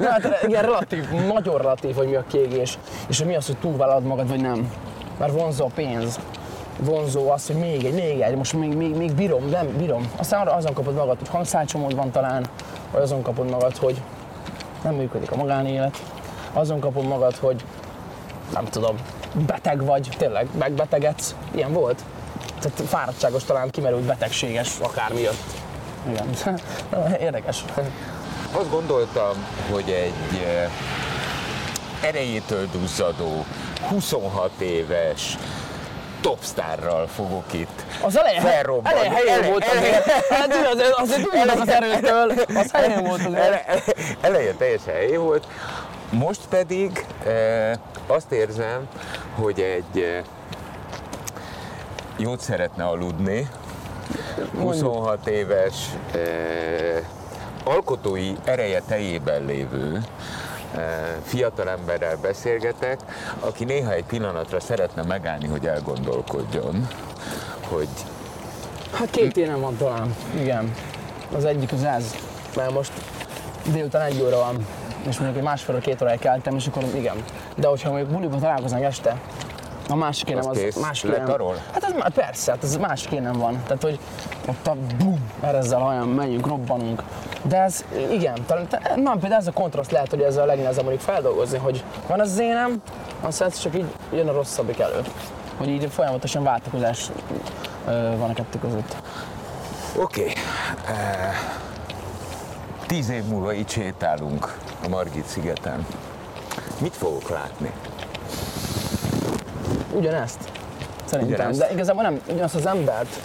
hát, 0.00 0.42
igen, 0.46 0.62
relatív, 0.62 1.08
nagyon 1.10 1.58
relatív, 1.58 1.94
hogy 1.94 2.08
mi 2.08 2.14
a 2.14 2.24
kiégés, 2.30 2.78
és 3.08 3.18
hogy 3.18 3.26
mi 3.26 3.36
az, 3.36 3.46
hogy 3.46 3.56
túlvállalod 3.56 4.04
magad, 4.04 4.28
vagy 4.28 4.40
nem. 4.40 4.72
Mert 5.18 5.32
vonzó 5.32 5.64
a 5.64 5.70
pénz. 5.74 6.18
Vonzó 6.80 7.30
az, 7.30 7.46
hogy 7.46 7.56
még 7.56 7.84
egy, 7.84 7.94
még 7.94 8.20
egy, 8.20 8.36
most 8.36 8.52
még, 8.52 8.76
még, 8.76 8.96
még 8.96 9.12
bírom, 9.12 9.48
nem 9.48 9.76
bírom. 9.76 10.10
Aztán 10.16 10.40
arra 10.40 10.52
azon 10.52 10.72
kapod 10.72 10.94
magad, 10.94 11.18
hogy 11.18 11.28
hangszálcsomód 11.28 11.94
van 11.94 12.10
talán, 12.10 12.46
vagy 12.92 13.02
azon 13.02 13.22
kapod 13.22 13.50
magad, 13.50 13.76
hogy 13.76 14.02
nem 14.82 14.94
működik 14.94 15.30
a 15.30 15.36
magánélet. 15.36 16.02
Azon 16.52 16.80
kapod 16.80 17.06
magad, 17.06 17.36
hogy 17.36 17.64
nem 18.52 18.64
tudom, 18.64 18.96
beteg 19.46 19.84
vagy, 19.84 20.08
tényleg 20.16 20.48
megbetegedsz. 20.58 21.34
Ilyen 21.54 21.72
volt. 21.72 22.04
Tehát 22.60 22.80
fáradtságos 22.88 23.44
talán 23.44 23.70
kimerült 23.70 24.02
betegséges, 24.02 24.78
akármi 24.80 25.20
jött. 25.20 25.61
Igen. 26.08 26.58
Érdekes. 27.20 27.64
Azt 28.52 28.70
gondoltam, 28.70 29.46
hogy 29.70 29.90
egy 29.90 30.40
eh, 30.44 30.70
erejétől 32.08 32.68
duzzadó, 32.72 33.44
26 33.88 34.50
éves 34.60 35.36
topstárral 36.20 37.06
fogok 37.06 37.52
itt 37.52 37.84
Az 38.02 38.18
eleje, 38.18 38.40
felrobbani. 38.40 38.94
eleje 38.94 39.10
helyén 39.10 39.32
Ele- 39.32 39.48
volt 39.48 39.64
azért. 39.64 40.04
Hát 40.28 40.52
azért, 40.72 40.92
azért 40.96 41.22
tudnak 41.22 41.60
az 41.60 41.68
erőtől. 41.68 42.32
Az 42.54 42.70
helyén 42.72 43.04
volt 43.04 43.20
azért. 43.24 43.42
ele, 43.42 43.64
ele, 43.66 43.82
eleje 44.20 44.52
teljesen 44.52 44.94
helyén 44.94 45.20
volt, 45.20 45.46
most 46.10 46.40
pedig 46.48 47.06
e, 47.26 47.78
azt 48.06 48.32
érzem, 48.32 48.88
hogy 49.34 49.60
egy 49.60 50.00
e, 50.02 50.22
jót 52.16 52.40
szeretne 52.40 52.84
aludni, 52.84 53.48
26 54.60 55.26
éves 55.26 55.74
e, 56.14 56.18
alkotói 57.64 58.32
ereje 58.44 58.82
tejében 58.86 59.44
lévő 59.44 60.00
e, 60.74 60.80
fiatalemberrel 61.22 62.16
beszélgetek, 62.16 63.00
aki 63.40 63.64
néha 63.64 63.92
egy 63.92 64.04
pillanatra 64.04 64.60
szeretne 64.60 65.02
megállni, 65.02 65.46
hogy 65.46 65.66
elgondolkodjon, 65.66 66.88
hogy 67.68 67.88
Hát 68.92 69.10
két 69.10 69.36
énem 69.36 69.60
van 69.60 69.76
talán. 69.76 70.14
Igen. 70.40 70.74
Az 71.36 71.44
egyik 71.44 71.72
az 71.72 71.84
ez. 71.84 72.14
Mert 72.56 72.72
most 72.72 72.92
délután 73.72 74.02
egy 74.02 74.22
óra 74.22 74.36
van. 74.36 74.66
És 75.08 75.16
mondjuk 75.18 75.38
egy 75.38 75.44
másfél 75.44 75.80
két 75.80 76.02
óráig 76.02 76.18
keltem, 76.18 76.56
és 76.56 76.66
akkor 76.66 76.84
igen. 76.94 77.24
De 77.56 77.66
hogyha 77.66 77.90
mondjuk 77.90 78.10
buliba 78.10 78.38
találkoznánk 78.38 78.84
este, 78.84 79.20
a 79.88 79.94
másik 79.94 80.28
énem 80.28 80.40
Az 80.40 80.46
az, 80.46 80.56
kész? 80.56 80.76
másik 80.76 81.28
arról? 81.28 81.56
Hát 81.72 81.84
ez 81.84 81.92
már 81.98 82.10
persze, 82.10 82.52
hát 82.52 82.62
ez 82.62 82.76
másik 82.76 83.10
énem 83.10 83.38
van. 83.38 83.62
Tehát, 83.66 83.82
hogy 83.82 83.98
ott 84.48 84.66
a 84.66 84.76
bum, 84.98 85.30
a 85.70 85.76
hajam, 85.78 86.08
megyünk, 86.08 86.46
robbanunk. 86.46 87.02
De 87.42 87.56
ez, 87.56 87.84
igen, 88.10 88.38
talán, 88.46 88.68
na, 88.96 89.10
például 89.10 89.40
ez 89.40 89.46
a 89.46 89.52
kontraszt 89.52 89.90
lehet, 89.90 90.10
hogy 90.10 90.20
ez 90.20 90.36
a 90.36 90.44
legnehezebb 90.44 90.84
mondjuk 90.84 91.04
feldolgozni, 91.04 91.58
hogy 91.58 91.84
van 92.06 92.20
az 92.20 92.30
az 92.30 92.38
énem, 92.38 92.82
aztán 93.20 93.50
csak 93.50 93.76
így 93.76 93.86
jön 94.12 94.28
a 94.28 94.32
rosszabbik 94.32 94.78
elő. 94.78 95.00
Hogy 95.56 95.68
így 95.68 95.88
folyamatosan 95.90 96.42
váltakozás 96.42 97.10
van 98.16 98.30
a 98.30 98.32
kettő 98.34 98.58
között. 98.58 98.96
Oké. 99.96 100.20
Okay. 100.20 100.32
Tíz 102.86 103.08
év 103.08 103.24
múlva 103.24 103.52
itt 103.52 103.68
sétálunk 103.68 104.58
a 104.84 104.88
Margit 104.88 105.26
szigeten. 105.26 105.86
Mit 106.78 106.96
fogok 106.96 107.28
látni? 107.28 107.72
Ugyanezt. 109.92 110.38
Szerintem. 111.04 111.34
Ugyanezt? 111.34 111.58
De 111.58 111.70
igazából 111.72 112.02
nem 112.02 112.20
ugyanazt 112.28 112.54
az 112.54 112.66
embert. 112.66 113.20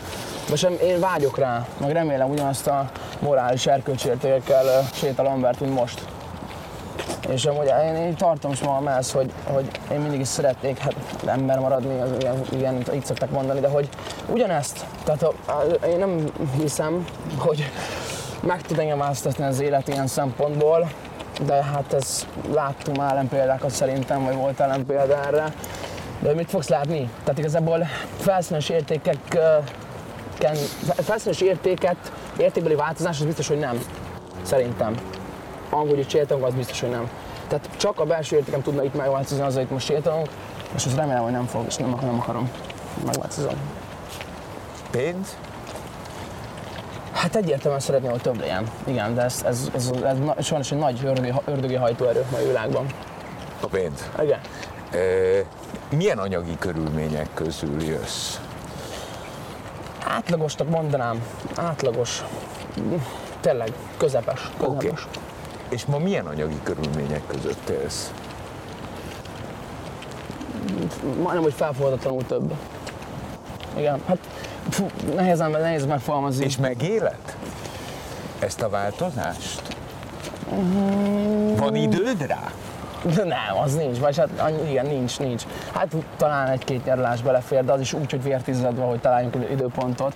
Vagy 0.50 0.58
sem 0.58 0.74
én 0.84 1.00
vágyok 1.00 1.38
rá, 1.38 1.66
meg 1.78 1.92
remélem 1.92 2.30
ugyanazt 2.30 2.68
a 2.68 2.90
morális 3.20 3.66
erkölcsi 3.66 4.08
értékekkel 4.08 4.66
ö, 4.66 4.80
sétál 4.94 5.28
embert, 5.28 5.60
mint 5.60 5.74
most. 5.74 6.02
És 7.30 7.46
amúgy 7.46 7.72
én, 7.86 7.96
én 7.96 8.16
tartom 8.16 8.52
is 8.52 8.60
magam 8.60 8.88
ehhez, 8.88 9.12
hogy, 9.12 9.32
hogy 9.44 9.70
én 9.92 10.00
mindig 10.00 10.20
is 10.20 10.28
szeretnék 10.28 10.78
hát, 10.78 10.96
ember 11.26 11.60
maradni, 11.60 12.00
az 12.00 12.10
ilyen, 12.20 12.42
ilyen, 12.50 12.84
így 12.94 13.06
szokták 13.06 13.30
mondani, 13.30 13.60
de 13.60 13.68
hogy 13.68 13.90
ugyanezt, 14.30 14.86
tehát 15.04 15.24
a, 15.24 15.34
a, 15.52 15.86
én 15.86 15.98
nem 15.98 16.32
hiszem, 16.60 17.06
hogy 17.38 17.72
meg 18.42 18.62
tud 18.62 18.80
engem 18.80 18.98
változtatni 18.98 19.44
az 19.44 19.60
élet 19.60 19.88
ilyen 19.88 20.08
szempontból, 20.08 20.90
de 21.46 21.64
hát 21.64 21.94
ez 21.94 22.26
láttunk 22.54 22.98
már 22.98 23.12
ellenpéldákat 23.12 23.70
szerintem, 23.70 24.24
vagy 24.24 24.36
volt 24.36 24.60
ellenpélda 24.60 25.26
erre. 25.26 25.54
De 26.20 26.34
mit 26.34 26.50
fogsz 26.50 26.68
látni? 26.68 27.10
Tehát 27.24 27.40
igazából 27.40 27.88
felszínes 28.20 28.70
értékek, 28.70 29.40
felszínes 30.96 31.42
értéket, 31.42 31.96
értékbeli 32.38 32.76
változás 32.76 33.20
az 33.20 33.26
biztos, 33.26 33.48
hogy 33.48 33.60
nem. 33.60 33.82
Szerintem. 34.42 34.96
Angol 35.70 35.98
itt 35.98 36.10
sétálunk, 36.10 36.46
az 36.46 36.54
biztos, 36.54 36.80
hogy 36.80 36.90
nem. 36.90 37.10
Tehát 37.48 37.70
csak 37.78 38.00
a 38.00 38.06
belső 38.06 38.36
értékem 38.36 38.62
tudna 38.62 38.84
itt 38.84 38.96
megváltozni 38.96 39.44
az, 39.44 39.58
itt 39.58 39.70
most 39.70 39.86
sétálunk, 39.86 40.28
és 40.76 40.86
azt 40.86 40.96
remélem, 40.96 41.22
hogy 41.24 41.32
nem 41.32 41.46
fog, 41.46 41.66
és 41.68 41.76
nem, 41.76 41.98
nem 42.02 42.20
akarom 42.20 42.52
megváltozni. 43.06 43.52
Pénz? 44.92 45.38
Hát 47.14 47.36
egyértelműen 47.36 47.82
szeretném, 47.82 48.12
hogy 48.12 48.22
több 48.22 48.40
legyen. 48.40 48.68
Igen, 48.86 49.16
de 49.16 49.22
ez, 49.22 49.44
ez, 49.46 49.70
ez, 49.76 49.90
ez, 50.04 50.18
na- 50.18 50.42
sajnos 50.42 50.72
egy 50.72 50.78
nagy 50.78 51.00
ördögi, 51.06 51.34
ördögi 51.46 51.76
hajtóerő 51.76 52.20
a 52.20 52.32
mai 52.32 52.46
világban. 52.46 52.86
A 53.62 53.68
pénz. 53.68 54.10
Igen. 54.22 54.40
Milyen 55.90 56.18
anyagi 56.18 56.56
körülmények 56.60 57.28
közül 57.34 57.84
jössz? 57.84 58.40
Átlagosnak 60.04 60.70
mondanám. 60.70 61.24
Átlagos. 61.56 62.24
Tényleg, 63.40 63.74
közepes. 63.98 64.52
közepes. 64.58 64.76
Oké. 64.76 64.94
És 65.70 65.86
ma 65.86 65.98
milyen 65.98 66.26
anyagi 66.26 66.60
körülmények 66.64 67.22
között 67.28 67.70
élsz? 67.70 68.12
majdnem, 71.22 71.44
hogy 71.44 71.54
felfogadatlanul 71.54 72.26
több. 72.26 72.54
Igen, 73.78 74.02
hát 74.08 74.18
fú, 74.70 74.86
nehéz, 75.16 75.38
nehéz 75.38 75.86
megfogalmazni. 75.86 76.46
És 76.46 76.58
megéled 76.58 77.36
ezt 78.40 78.62
a 78.62 78.70
változást? 78.70 79.62
Van 81.56 81.76
időd 81.76 82.26
rá? 82.28 82.52
Nem, 83.16 83.58
az 83.64 83.76
nincs, 83.76 83.98
vagy 83.98 84.18
hát 84.18 84.30
annyi- 84.38 84.70
igen, 84.70 84.86
nincs, 84.86 85.20
nincs. 85.20 85.44
Hát 85.74 85.96
talán 86.18 86.48
egy-két 86.48 86.86
nyaralás 86.86 87.22
belefér, 87.22 87.66
de 87.66 87.72
az 87.72 87.80
is 87.80 87.94
úgy, 87.94 88.12
hogy 88.12 88.24
vért 88.24 88.48
izzadva, 88.48 88.86
hogy 88.86 89.00
találjunk 89.00 89.36
időpontot. 89.52 90.14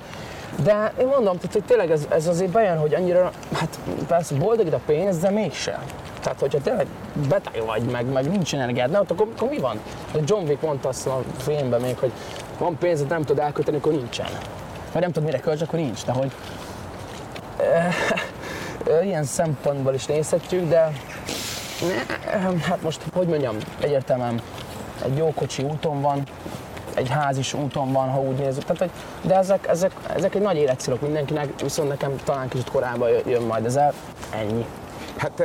De 0.64 0.94
én 1.00 1.08
mondom, 1.08 1.36
tehát, 1.36 1.54
hogy 1.54 1.64
tényleg 1.64 1.92
ez, 1.92 2.06
ez 2.10 2.28
azért 2.28 2.52
bejön, 2.52 2.78
hogy 2.78 2.94
annyira, 2.94 3.32
hát 3.54 3.80
persze 4.08 4.36
boldog 4.36 4.74
a 4.74 4.80
pénz, 4.86 5.18
de 5.18 5.30
mégsem. 5.30 5.84
Tehát, 6.22 6.40
hogyha 6.40 6.60
tényleg 6.62 6.86
beteg 7.30 7.66
vagy, 7.66 7.82
meg, 7.84 8.06
meg 8.06 8.30
nincs 8.30 8.54
energiád, 8.54 8.92
nem, 8.92 9.02
akkor, 9.08 9.28
akkor 9.36 9.50
mi 9.50 9.58
van? 9.58 9.80
De 10.12 10.20
John 10.26 10.48
Wick 10.48 10.62
mondta 10.62 10.90
azt 10.90 11.08
a 11.08 11.22
filmben 11.38 11.82
még, 11.82 11.98
hogy 11.98 12.12
van 12.58 12.78
pénzed, 12.78 13.08
nem 13.08 13.22
tudod 13.24 13.44
elkölteni, 13.44 13.78
akkor 13.78 13.92
nincsen. 13.92 14.28
Vagy 14.92 15.02
nem 15.02 15.12
tudod 15.12 15.30
mire 15.30 15.40
költs, 15.40 15.62
akkor 15.62 15.80
nincs. 15.80 16.06
De 16.06 16.12
hogy 16.12 16.32
eh, 17.58 17.96
ilyen 19.08 19.24
szempontból 19.24 19.94
is 19.94 20.06
nézhetjük, 20.06 20.70
de 20.70 20.92
ne, 21.88 22.58
hát 22.60 22.82
most, 22.82 23.02
hogy 23.14 23.28
mondjam, 23.28 23.56
egyértelműen 23.80 24.42
egy 25.06 25.18
jó 25.18 25.34
kocsi 25.36 25.64
úton 25.64 26.02
van, 26.02 26.24
egy 26.96 27.10
ház 27.10 27.38
is 27.38 27.54
úton 27.54 27.92
van, 27.92 28.10
ha 28.10 28.20
úgy 28.20 28.36
nézzük. 28.36 28.64
Tehát, 28.64 28.78
hogy, 28.78 28.92
de 29.22 29.36
ezek, 29.36 29.68
ezek, 29.68 29.92
ezek 30.16 30.36
egy 30.36 30.42
nagy 30.42 30.56
életcélok 30.58 31.02
mindenkinek, 31.02 31.60
viszont 31.62 31.90
nekem 31.90 32.16
talán 32.24 32.48
kicsit 32.48 32.70
korábban 32.72 33.10
jö- 33.10 33.26
jön 33.28 33.42
majd 33.42 33.66
ez 33.66 33.76
el. 33.76 33.94
Ennyi. 34.30 34.66
Hát 35.18 35.44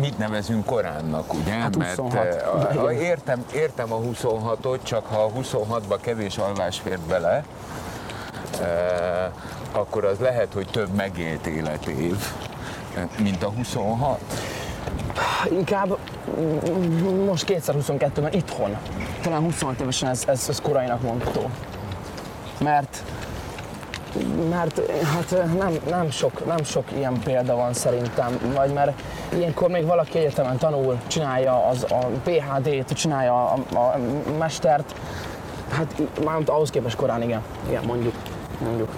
mit 0.00 0.18
nevezünk 0.18 0.64
koránnak, 0.64 1.34
ugye? 1.34 1.52
Hát 1.52 1.74
26. 1.74 2.12
Mert 2.12 2.42
a, 2.76 2.84
a, 2.84 2.92
értem, 2.92 3.44
értem 3.54 3.92
a 3.92 3.98
26-ot, 3.98 4.82
csak 4.82 5.06
ha 5.06 5.22
a 5.22 5.30
26-ba 5.30 5.96
kevés 6.00 6.38
alvás 6.38 6.80
fért 6.80 7.00
bele, 7.00 7.44
ö, 8.60 8.64
akkor 9.72 10.04
az 10.04 10.18
lehet, 10.18 10.52
hogy 10.52 10.68
több 10.70 10.94
megélt 10.94 11.46
életév, 11.46 12.16
mint 13.18 13.42
a 13.42 13.48
26. 13.48 14.20
Inkább 15.50 15.98
most 17.26 17.44
2022-ben 17.48 18.32
itthon. 18.32 18.76
Talán 19.22 19.42
26 19.42 19.80
évesen 19.80 20.08
ez, 20.08 20.22
ez, 20.26 20.46
ez 20.48 20.60
korainak 20.60 21.02
mondható. 21.02 21.50
Mert 22.60 23.02
mert 24.50 24.80
hát 25.02 25.56
nem, 25.58 25.78
nem, 25.88 26.10
sok, 26.10 26.46
nem 26.46 26.64
sok 26.64 26.84
ilyen 26.96 27.20
példa 27.24 27.56
van 27.56 27.72
szerintem, 27.72 28.38
vagy 28.54 28.72
mert 28.72 29.02
ilyenkor 29.36 29.68
még 29.68 29.84
valaki 29.86 30.18
egyetemen 30.18 30.58
tanul, 30.58 30.98
csinálja 31.06 31.66
az, 31.66 31.86
a 31.88 32.06
PHD-t, 32.24 32.92
csinálja 32.92 33.44
a, 33.44 33.58
a 33.74 33.98
mestert, 34.38 34.94
hát 35.70 36.02
már 36.24 36.42
ahhoz 36.46 36.70
képest 36.70 36.96
korán 36.96 37.22
igen, 37.22 37.42
igen 37.68 37.84
mondjuk, 37.84 38.14
mondjuk. 38.64 38.88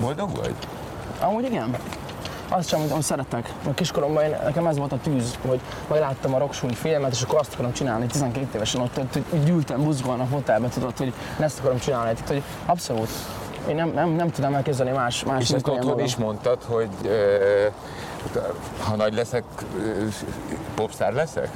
Boldog 0.00 0.36
vagy? 0.36 0.54
Amúgy 1.20 1.44
igen. 1.44 1.76
Azt 2.56 2.68
sem, 2.68 2.80
amit 2.80 3.02
szeretek. 3.02 3.52
A 3.66 3.74
kiskoromban 3.74 4.24
én, 4.24 4.36
nekem 4.44 4.66
ez 4.66 4.76
volt 4.76 4.92
a 4.92 4.98
tűz, 5.02 5.38
hogy 5.46 5.60
majd 5.88 6.00
láttam 6.00 6.34
a 6.34 6.38
rocksúly 6.38 6.72
filmet, 6.72 7.12
és 7.12 7.22
akkor 7.22 7.38
azt 7.38 7.54
akarom 7.54 7.72
csinálni, 7.72 8.06
12 8.06 8.46
évesen 8.54 8.80
ott, 8.80 8.98
ott 8.98 9.18
gyűltem 9.44 9.82
buzgolni 9.82 10.22
a 10.22 10.26
hotelbe, 10.30 10.68
tudod, 10.68 10.96
hogy 10.96 11.12
ezt 11.40 11.58
akarom 11.58 11.78
csinálni. 11.78 12.12
Tehát, 12.12 12.28
hogy 12.28 12.42
abszolút. 12.66 13.08
Én 13.68 13.74
nem, 13.74 13.88
nem, 13.88 14.08
nem 14.08 14.30
tudom 14.30 14.54
elképzelni 14.54 14.92
más, 14.92 15.24
más 15.24 15.42
És 15.42 15.50
ezt 15.50 15.68
otthon 15.68 16.00
is 16.00 16.16
mondtad, 16.16 16.62
hogy 16.62 16.88
ö, 17.04 17.66
ha 18.78 18.96
nagy 18.96 19.14
leszek, 19.14 19.44
ö, 19.78 20.06
popstar 20.74 21.12
leszek? 21.12 21.50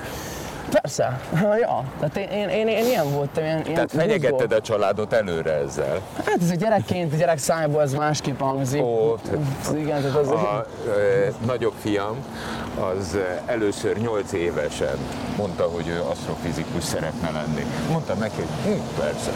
Persze, 0.70 1.20
ja. 1.61 1.85
Tehát 2.00 2.16
én, 2.16 2.28
én, 2.30 2.48
én, 2.48 2.68
én 2.68 2.85
ilyen 2.85 3.12
voltam, 3.12 3.44
ilyen, 3.44 3.61
ilyen 3.61 3.74
Tehát 3.74 3.90
fenyegetted 3.90 4.52
a 4.52 4.61
családot 4.61 5.12
előre 5.12 5.52
ezzel. 5.52 6.00
Hát 6.16 6.38
ez 6.42 6.50
a 6.50 6.54
gyerekként, 6.54 7.12
a 7.12 7.16
gyerek 7.16 7.38
szájból 7.38 7.83
ez 7.83 7.94
másképp 7.94 8.40
hangzik. 8.40 8.83
Ó, 8.83 9.16
tehát 9.16 9.78
Igen, 9.78 10.02
tehát 10.02 10.16
az... 10.16 10.28
A 10.28 10.66
ö, 10.87 11.26
nagyobb 11.46 11.74
fiam 11.80 12.16
az 12.80 13.16
először 13.46 13.96
8 13.96 14.33
évesen 14.33 14.96
mondta, 15.37 15.64
hogy 15.64 15.88
ő 15.88 16.02
asztrofizikus 16.11 16.85
szeretne 16.85 17.30
lenni. 17.30 17.64
Mondtam 17.90 18.18
neki, 18.18 18.37
hogy 18.37 18.72
hm, 18.72 19.00
persze. 19.00 19.30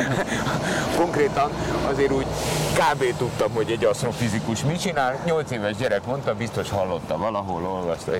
Konkrétan 1.00 1.50
azért 1.90 2.12
úgy 2.12 2.26
kb. 2.74 3.16
tudtam, 3.16 3.50
hogy 3.54 3.70
egy 3.70 3.84
asztrofizikus 3.84 4.64
mit 4.64 4.80
csinál. 4.80 5.18
8 5.24 5.50
éves 5.50 5.76
gyerek 5.76 6.06
mondta, 6.06 6.34
biztos 6.34 6.70
hallotta 6.70 7.16
valahol, 7.16 7.64
olvasta. 7.64 8.12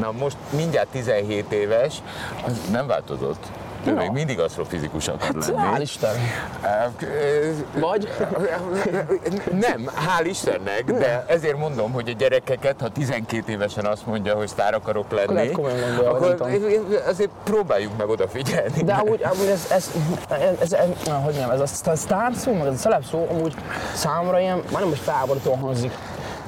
Na 0.00 0.12
most 0.12 0.36
mindjárt 0.50 0.88
17 0.88 1.47
éves, 1.52 1.94
az 2.46 2.52
nem 2.70 2.86
változott. 2.86 3.46
Ő 3.86 3.90
Ja. 3.90 3.96
még 3.96 4.10
mindig 4.10 4.40
asztrofizikus 4.40 5.08
akar 5.08 5.28
Hál' 5.34 5.54
lenni. 5.54 5.80
Isten. 5.80 6.14
Ö, 7.00 7.50
Vagy? 7.80 8.08
nem, 9.52 9.90
hál' 10.06 10.24
Istennek, 10.24 10.84
de 10.84 11.24
ezért 11.26 11.58
mondom, 11.58 11.92
hogy 11.92 12.08
a 12.08 12.12
gyerekeket, 12.12 12.80
ha 12.80 12.88
12 12.88 13.52
évesen 13.52 13.84
azt 13.86 14.06
mondja, 14.06 14.34
hogy 14.34 14.48
sztár 14.48 14.74
akarok 14.74 15.10
lenni, 15.10 15.34
lehet 15.34 15.52
komolyan 15.52 15.78
gondolja, 15.78 16.18
vagy 16.18 16.30
akkor 16.30 16.50
azért 17.06 17.30
próbáljuk 17.44 17.96
meg 17.96 18.08
odafigyelni. 18.08 18.82
De 18.82 18.92
amúgy, 18.94 19.22
amúgy 19.22 19.46
ez, 19.46 19.66
ez, 19.70 19.90
ez, 20.28 20.40
ez, 20.60 20.72
ez, 20.72 20.86
hogy 21.24 21.34
nem, 21.34 21.50
ez 21.50 21.60
a 21.60 21.66
sztár 21.96 22.32
szó, 22.34 22.52
meg 22.52 22.66
ez 22.66 22.72
a 22.72 22.76
celeb 22.76 23.04
szó, 23.04 23.26
amúgy 23.30 23.54
számomra 23.94 24.40
ilyen, 24.40 24.56
már 24.72 24.80
nem, 24.80 24.88
hogy 24.88 24.98
felborító 24.98 25.52
hangzik. 25.54 25.92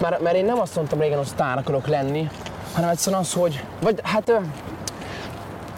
Mert, 0.01 0.21
mert 0.21 0.37
én 0.37 0.45
nem 0.45 0.61
azt 0.61 0.75
mondtam 0.77 1.01
régen, 1.01 1.19
hogy 1.19 1.27
sztár 1.27 1.59
akarok 1.59 1.87
lenni, 1.87 2.31
hanem 2.75 2.91
egyszerűen 2.91 3.21
az, 3.21 3.33
hogy, 3.33 3.65
vagy 3.81 4.01
hát, 4.03 4.33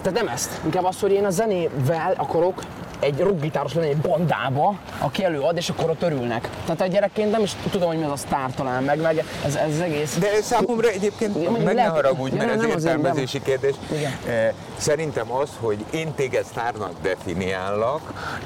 tehát 0.03 0.19
nem 0.19 0.29
ezt, 0.29 0.61
inkább 0.65 0.85
az, 0.85 1.01
hogy 1.01 1.13
én 1.13 1.25
a 1.25 1.31
zenével 1.31 2.15
akarok 2.17 2.63
egy 3.01 3.21
rockgitáros 3.21 3.75
lenni 3.75 3.89
egy 3.89 3.97
bandába, 3.97 4.75
aki 4.99 5.25
előad, 5.25 5.57
és 5.57 5.69
akkor 5.69 5.91
ott 5.91 6.03
örülnek. 6.03 6.49
Tehát 6.65 6.81
egy 6.81 6.91
gyerekként 6.91 7.31
nem 7.31 7.43
is 7.43 7.53
tudom, 7.71 7.89
hogy 7.89 7.99
mi 7.99 8.05
az 8.05 8.11
a 8.11 8.17
sztár 8.17 8.51
talán, 8.55 8.83
meg, 8.83 9.01
meg 9.01 9.25
ez, 9.47 9.55
ez 9.55 9.79
egész. 9.81 10.17
De 10.19 10.27
számomra 10.43 10.89
egyébként, 10.89 11.51
meg 11.53 11.63
ne 11.63 11.73
lehet- 11.73 11.91
haragudj, 11.93 12.37
Ja, 12.37 12.43
mert 12.43 12.53
ez 12.55 12.61
nem 12.61 12.69
értelmezési 12.71 13.43
kérdés. 13.43 13.75
Igen. 13.93 14.13
Eh, 14.29 14.53
Szerintem 14.77 15.33
az, 15.33 15.49
hogy 15.61 15.85
én 15.91 16.15
téged 16.15 16.45
sztárnak 16.45 16.93
definiállak, 17.03 18.01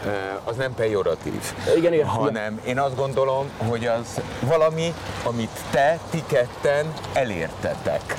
eh, 0.06 0.12
az 0.44 0.56
nem 0.56 0.74
pejoratív. 0.74 1.54
Igen, 1.76 1.92
igen, 1.92 2.06
Hanem 2.06 2.60
én 2.66 2.78
azt 2.78 2.96
gondolom, 2.96 3.50
hogy 3.68 3.86
az 3.86 4.20
valami, 4.40 4.94
amit 5.24 5.50
te, 5.70 5.98
ti 6.10 6.22
ketten 6.26 6.92
elértetek. 7.12 8.14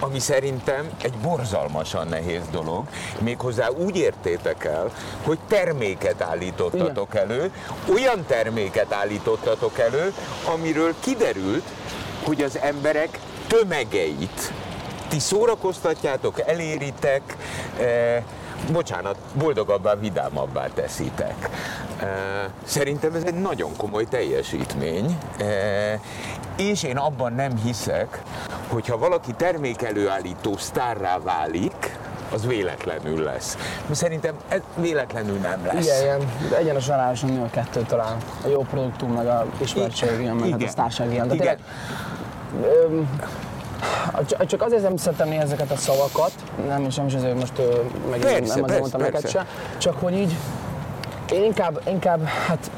Ami 0.00 0.18
szerintem 0.18 0.90
egy 1.02 1.14
borzalmasan 1.22 2.08
nehéz 2.08 2.48
dolog, 2.50 2.84
méghozzá 3.20 3.68
úgy 3.68 3.96
értétek 3.96 4.64
el, 4.64 4.90
hogy 5.22 5.38
terméket 5.48 6.22
állítottatok 6.22 7.14
elő, 7.14 7.52
olyan 7.92 8.24
terméket 8.26 8.92
állítottatok 8.92 9.78
elő, 9.78 10.14
amiről 10.54 10.94
kiderült, 11.00 11.64
hogy 12.24 12.42
az 12.42 12.58
emberek 12.58 13.18
tömegeit 13.46 14.52
ti 15.08 15.18
szórakoztatjátok, 15.18 16.40
eléritek, 16.40 17.36
eh, 17.78 18.22
bocsánat, 18.72 19.16
boldogabbá, 19.34 19.94
vidámabbá 19.94 20.66
teszitek. 20.66 21.50
Szerintem 22.64 23.14
ez 23.14 23.22
egy 23.24 23.34
nagyon 23.34 23.76
komoly 23.76 24.04
teljesítmény, 24.04 25.18
és 26.56 26.82
én 26.82 26.96
abban 26.96 27.32
nem 27.32 27.56
hiszek, 27.64 28.22
hogyha 28.68 28.98
valaki 28.98 29.32
termékelőállító 29.32 30.56
sztárrá 30.56 31.18
válik, 31.18 31.96
az 32.32 32.46
véletlenül 32.46 33.22
lesz. 33.22 33.56
Szerintem 33.90 34.34
ez 34.48 34.60
véletlenül 34.76 35.36
nem 35.38 35.66
lesz. 35.66 35.84
Igen, 35.84 36.02
ilyen 36.02 36.18
de 36.50 36.56
egyenes 36.56 36.88
aránosan 36.88 37.30
nő 37.30 37.42
a 37.42 37.50
kettő 37.50 37.80
talán. 37.82 38.16
A 38.44 38.48
jó 38.48 38.60
produktum, 38.60 39.12
meg 39.12 39.26
a 39.26 39.46
ismertség, 39.60 40.08
igen, 40.20 40.36
meg 40.36 40.50
hát 40.50 40.62
a 40.62 40.68
sztárság, 40.68 41.12
igen. 41.12 41.28
De 41.28 41.34
Igen. 41.34 41.46
tényleg, 41.46 41.58
öm, 42.84 43.20
csak- 44.46 44.62
azért 44.62 44.82
nem 44.82 44.96
szeretem 44.96 45.28
néha 45.28 45.42
ezeket 45.42 45.70
a 45.70 45.76
szavakat, 45.76 46.32
nem 46.68 46.84
is, 46.84 46.94
nem 46.94 47.06
is 47.06 47.14
azért 47.14 47.38
most 47.38 47.58
ö, 47.58 47.62
meg 48.10 48.20
Persze, 48.20 48.38
nem 48.38 48.42
azért 48.42 48.60
persze, 48.64 48.78
mondtam 48.78 49.00
neked 49.00 49.20
persze. 49.20 49.38
se, 49.38 49.46
csak 49.78 49.98
hogy 50.00 50.12
így 50.18 50.36
én 51.32 51.44
inkább, 51.44 51.80
inkább 51.86 52.24
hát 52.24 52.70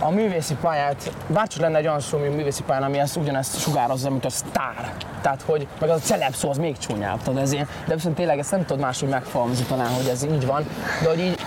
a 0.00 0.10
művészi 0.10 0.54
pályát, 0.60 1.12
bárcsak 1.26 1.60
lenne 1.60 1.78
egy 1.78 1.86
olyan 1.86 2.00
szó, 2.00 2.18
mint 2.18 2.36
művészi 2.36 2.62
pályán, 2.62 2.82
ami 2.82 2.98
ezt 2.98 3.16
ugyanezt 3.16 3.60
sugározza, 3.60 4.10
mint 4.10 4.24
a 4.24 4.30
sztár. 4.30 4.92
Tehát, 5.22 5.42
hogy 5.42 5.66
meg 5.80 5.90
az 5.90 6.00
a 6.00 6.04
celeb 6.04 6.34
szó, 6.34 6.50
az 6.50 6.58
még 6.58 6.78
csúnyább, 6.78 7.22
tudod, 7.22 7.42
ez 7.42 7.52
ilyen, 7.52 7.68
de 7.86 7.94
viszont 7.94 8.14
tényleg 8.14 8.38
ezt 8.38 8.50
nem 8.50 8.64
tudod 8.64 8.82
máshogy 8.82 9.08
megfogalmazni 9.08 9.64
talán, 9.64 9.88
hogy 9.88 10.06
ez 10.06 10.24
így 10.24 10.46
van, 10.46 10.66
de 11.02 11.08
hogy 11.08 11.18
így 11.18 11.38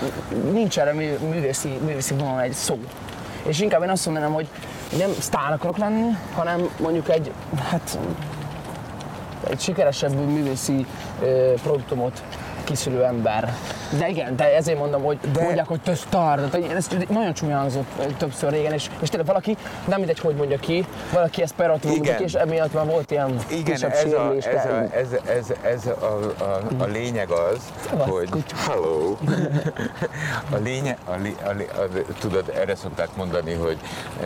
nincs 0.52 0.80
erre 0.80 0.94
mű, 0.94 1.18
művészi, 1.30 1.70
művészi 1.86 2.14
vonalon 2.14 2.40
egy 2.40 2.54
szó. 2.54 2.80
És 3.44 3.60
inkább 3.60 3.84
én 3.84 3.90
azt 3.90 4.06
mondanám, 4.06 4.34
hogy 4.34 4.48
nem 4.98 5.10
sztár 5.20 5.54
akarok 5.54 5.78
lenni, 5.78 6.18
hanem 6.36 6.70
mondjuk 6.80 7.10
egy, 7.10 7.32
hát 7.70 8.00
egy 9.50 9.60
sikeresebb 9.60 10.14
művészi 10.14 10.86
ö, 11.22 11.54
produktumot 11.64 12.24
kiszülő 12.64 13.04
ember. 13.04 13.54
De 13.98 14.08
igen, 14.08 14.36
de 14.36 14.56
ezért 14.56 14.78
mondom, 14.78 15.04
hogy 15.04 15.18
De- 15.34 15.44
mondják, 15.44 15.68
hogy 15.68 15.82
te 15.82 15.96
sztár, 15.96 16.50
de 16.50 16.60
ez 16.76 16.88
nagyon 17.10 17.34
csúnya 17.34 17.58
hangzott 17.58 18.02
többször 18.18 18.52
régen, 18.52 18.74
és, 18.74 18.90
és 19.02 19.10
tényleg 19.10 19.28
valaki, 19.28 19.58
nem 19.86 19.98
mindegy, 19.98 20.20
hogy 20.20 20.36
mondja 20.36 20.58
ki, 20.60 20.86
valaki 21.14 21.42
ezt 21.42 21.56
Igen. 21.84 22.16
ki, 22.18 22.24
és 22.24 22.34
emiatt 22.34 22.74
már 22.74 22.86
volt 22.86 23.12
ilyen 23.12 23.36
Igen, 23.48 23.74
ez 23.74 23.84
a, 23.84 23.92
sérülés. 23.92 24.46
ez, 24.46 24.64
de- 24.64 24.70
a, 24.72 24.98
ez, 24.98 25.08
ez, 25.26 25.46
ez 25.64 25.86
a, 25.86 26.32
a, 26.44 26.62
a 26.84 26.86
lényeg 26.86 27.30
az, 27.30 27.58
hogy 27.98 28.30
hello. 28.68 29.16
A 30.52 30.56
lényeg, 30.64 30.98
a, 31.06 31.16
lé- 31.22 31.42
a, 31.42 31.52
lé- 31.52 31.72
a, 31.72 31.88
tudod, 32.20 32.52
erre 32.56 32.76
szokták 32.76 33.16
mondani, 33.16 33.54
hogy 33.54 33.78
e, 34.22 34.26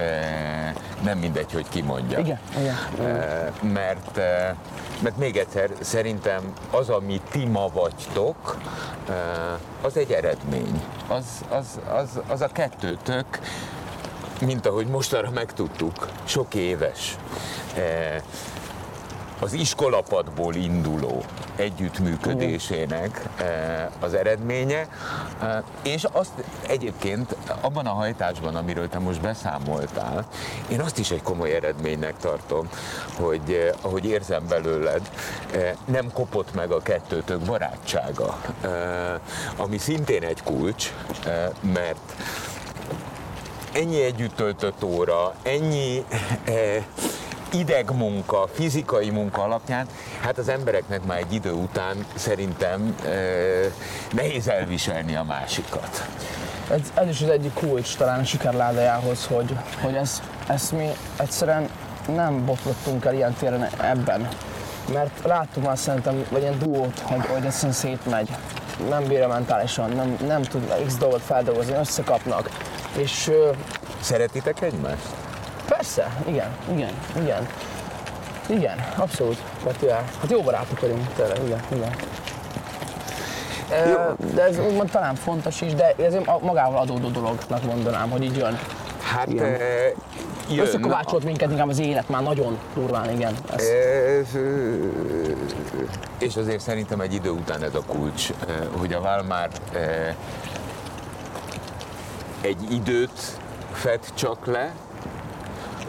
nem 1.03 1.17
mindegy, 1.17 1.53
hogy 1.53 1.65
ki 1.69 1.81
mondja. 1.81 2.19
Igen, 2.19 2.39
igen. 2.59 2.75
E, 3.07 3.51
mert, 3.61 4.17
e, 4.17 4.55
mert 4.99 5.17
még 5.17 5.37
egyszer, 5.37 5.69
szerintem 5.81 6.53
az, 6.71 6.89
ami 6.89 7.21
ti 7.31 7.45
ma 7.45 7.67
vagytok, 7.73 8.24
e, 9.09 9.59
az 9.81 9.97
egy 9.97 10.11
eredmény. 10.11 10.83
Az, 11.07 11.25
az, 11.49 11.79
az, 11.87 12.19
az 12.27 12.41
a 12.41 12.47
kettőtök, 12.47 13.25
mint 14.41 14.65
ahogy 14.65 14.87
mostanra 14.87 15.29
megtudtuk, 15.29 16.07
sok 16.23 16.53
éves. 16.53 17.17
Az 19.39 19.53
iskolapadból 19.53 20.55
induló 20.55 21.23
együttműködésének 21.55 23.25
eh, 23.37 23.85
az 23.99 24.13
eredménye, 24.13 24.87
eh, 25.41 25.57
és 25.83 26.03
azt 26.11 26.31
egyébként 26.67 27.35
abban 27.61 27.85
a 27.85 27.89
hajtásban, 27.89 28.55
amiről 28.55 28.89
te 28.89 28.99
most 28.99 29.21
beszámoltál, 29.21 30.27
én 30.67 30.79
azt 30.81 30.97
is 30.97 31.11
egy 31.11 31.21
komoly 31.21 31.55
eredménynek 31.55 32.17
tartom, 32.17 32.69
hogy 33.15 33.51
eh, 33.51 33.69
ahogy 33.81 34.05
érzem 34.05 34.47
belőled, 34.47 35.09
nem 35.85 36.11
kopott 36.13 36.53
meg 36.53 36.71
a 36.71 36.81
kettőtök 36.81 37.39
barátsága, 37.39 38.41
ami 39.57 39.77
szintén 39.77 40.23
egy 40.23 40.43
kulcs, 40.43 40.93
mert 41.73 42.13
ennyi 43.75 44.03
együtt 44.03 44.35
töltött 44.35 44.83
óra, 44.83 45.33
ennyi 45.43 46.05
eh, 46.43 46.83
idegmunka, 47.59 48.47
fizikai 48.53 49.09
munka 49.09 49.41
alapján, 49.43 49.87
hát 50.21 50.37
az 50.37 50.49
embereknek 50.49 51.05
már 51.05 51.17
egy 51.17 51.33
idő 51.33 51.51
után 51.51 52.05
szerintem 52.15 52.95
eh, 53.05 53.11
nehéz 54.11 54.47
elviselni 54.47 55.15
a 55.15 55.23
másikat. 55.23 56.07
Ez, 56.71 56.79
ez 56.93 57.09
is 57.09 57.21
az 57.21 57.29
egyik 57.29 57.53
kulcs 57.53 57.97
talán 57.97 58.19
a 58.19 58.23
sikerládájához, 58.23 59.25
hogy, 59.25 59.57
hogy 59.81 59.95
ezt, 59.95 60.21
ezt 60.47 60.71
mi 60.71 60.87
egyszerűen 61.17 61.69
nem 62.15 62.45
botlottunk 62.45 63.05
el 63.05 63.13
ilyen 63.13 63.33
téren 63.33 63.69
ebben. 63.81 64.27
Mert 64.93 65.23
láttuk 65.23 65.63
már 65.63 65.77
szerintem, 65.77 66.25
vagy 66.29 66.41
ilyen 66.41 66.59
duót, 66.59 66.99
hogy, 66.99 67.25
hogy 67.25 67.45
egyszerűen 67.45 67.73
szétmegy. 67.73 68.29
Nem 68.89 69.03
bírja 69.03 69.27
mentálisan, 69.27 69.89
nem, 69.89 70.17
nem 70.27 70.41
tud 70.41 70.73
x 70.85 70.95
dolgot 70.97 71.21
feldolgozni, 71.21 71.73
összekapnak. 71.73 72.49
És 72.97 73.31
Szeretitek 73.99 74.61
egymást? 74.61 75.24
Persze, 75.67 76.11
igen, 76.27 76.49
igen, 76.71 76.91
igen. 77.21 77.47
Igen, 78.47 78.77
abszolút. 78.95 79.37
Hát, 79.65 79.75
ja, 79.81 79.95
hát 79.95 80.31
jó 80.31 80.41
barátok 80.41 80.79
vagyunk, 80.79 81.13
tényleg, 81.15 81.37
igen, 81.45 81.59
igen. 81.73 81.95
Ö, 83.69 84.11
De 84.33 84.43
ez 84.43 84.59
úgymond 84.59 84.89
talán 84.91 85.15
fontos 85.15 85.61
is, 85.61 85.73
de 85.73 85.95
ez 85.97 86.13
magával 86.41 86.77
adódó 86.81 87.07
dolognak 87.09 87.63
mondanám, 87.63 88.09
hogy 88.09 88.23
így 88.23 88.37
jön. 88.37 88.59
Hát 89.01 89.27
Igen. 89.27 89.53
e, 89.53 89.57
jön. 90.49 90.65
Összekovácsolt 90.65 91.23
minket 91.23 91.51
inkább 91.51 91.69
az 91.69 91.79
élet 91.79 92.09
már 92.09 92.23
nagyon 92.23 92.57
durván, 92.75 93.09
igen. 93.11 93.33
Ez, 93.55 93.63
Ez, 93.63 94.35
ö, 94.35 94.75
és 96.19 96.35
azért 96.35 96.59
szerintem 96.61 96.99
egy 96.99 97.13
idő 97.13 97.29
után 97.29 97.63
ez 97.63 97.75
a 97.75 97.81
kulcs, 97.87 98.29
hogy 98.77 98.93
a 98.93 99.01
Valmár 99.01 99.49
ö, 99.73 99.79
egy 102.41 102.71
időt 102.71 103.39
fed 103.71 103.99
csak 104.13 104.45
le, 104.45 104.71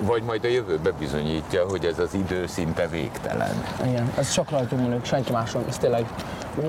vagy 0.00 0.22
majd 0.22 0.44
a 0.44 0.48
jövőbe 0.48 0.90
bizonyítja, 0.98 1.64
hogy 1.68 1.84
ez 1.84 1.98
az 1.98 2.14
idő 2.14 2.46
szinte 2.46 2.88
végtelen. 2.88 3.64
igen, 3.86 4.12
ez 4.18 4.30
csak 4.30 4.50
rajtunk 4.50 4.82
múlik, 4.82 5.04
senki 5.04 5.32
máson. 5.32 5.64
Ez 5.68 5.78
tényleg 5.78 6.06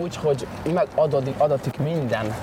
úgy, 0.02 0.16
hogy 0.16 0.48
meg 0.74 0.88
adatik, 1.38 1.78
minden, 1.78 2.36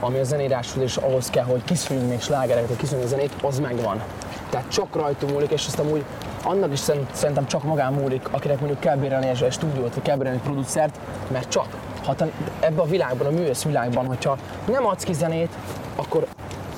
ami 0.00 0.18
a 0.18 0.24
zeníráshoz 0.24 0.82
és 0.82 0.96
ahhoz 0.96 1.30
kell, 1.30 1.44
hogy 1.44 1.64
kiszűjünk 1.64 2.08
még 2.08 2.20
slágereket, 2.20 2.68
hogy 2.68 2.76
kiszűjünk 2.76 3.06
a 3.06 3.08
zenét, 3.08 3.32
az 3.42 3.58
megvan. 3.58 4.02
Tehát 4.50 4.68
csak 4.70 4.94
rajtunk 4.94 5.32
múlik, 5.32 5.50
és 5.50 5.66
ezt 5.66 5.78
amúgy 5.78 6.04
annak 6.42 6.72
is 6.72 6.78
szerint- 6.78 7.14
szerintem 7.14 7.46
csak 7.46 7.62
magán 7.62 7.92
múlik, 7.92 8.28
akinek 8.30 8.58
mondjuk 8.58 8.80
kell 8.80 8.96
bérelni 8.96 9.28
egy 9.28 9.52
stúdiót, 9.52 9.94
vagy 9.94 10.02
kell 10.02 10.16
bérelni 10.16 10.38
egy 10.38 10.44
producert, 10.44 10.98
mert 11.32 11.48
csak. 11.48 11.66
Ha 12.04 12.14
te 12.14 12.30
ebben 12.60 12.78
a 12.78 12.84
világban, 12.84 13.26
a 13.26 13.30
művész 13.30 13.62
világban, 13.62 14.06
hogyha 14.06 14.38
nem 14.70 14.86
adsz 14.86 15.04
ki 15.04 15.12
zenét, 15.12 15.52
akkor 15.96 16.26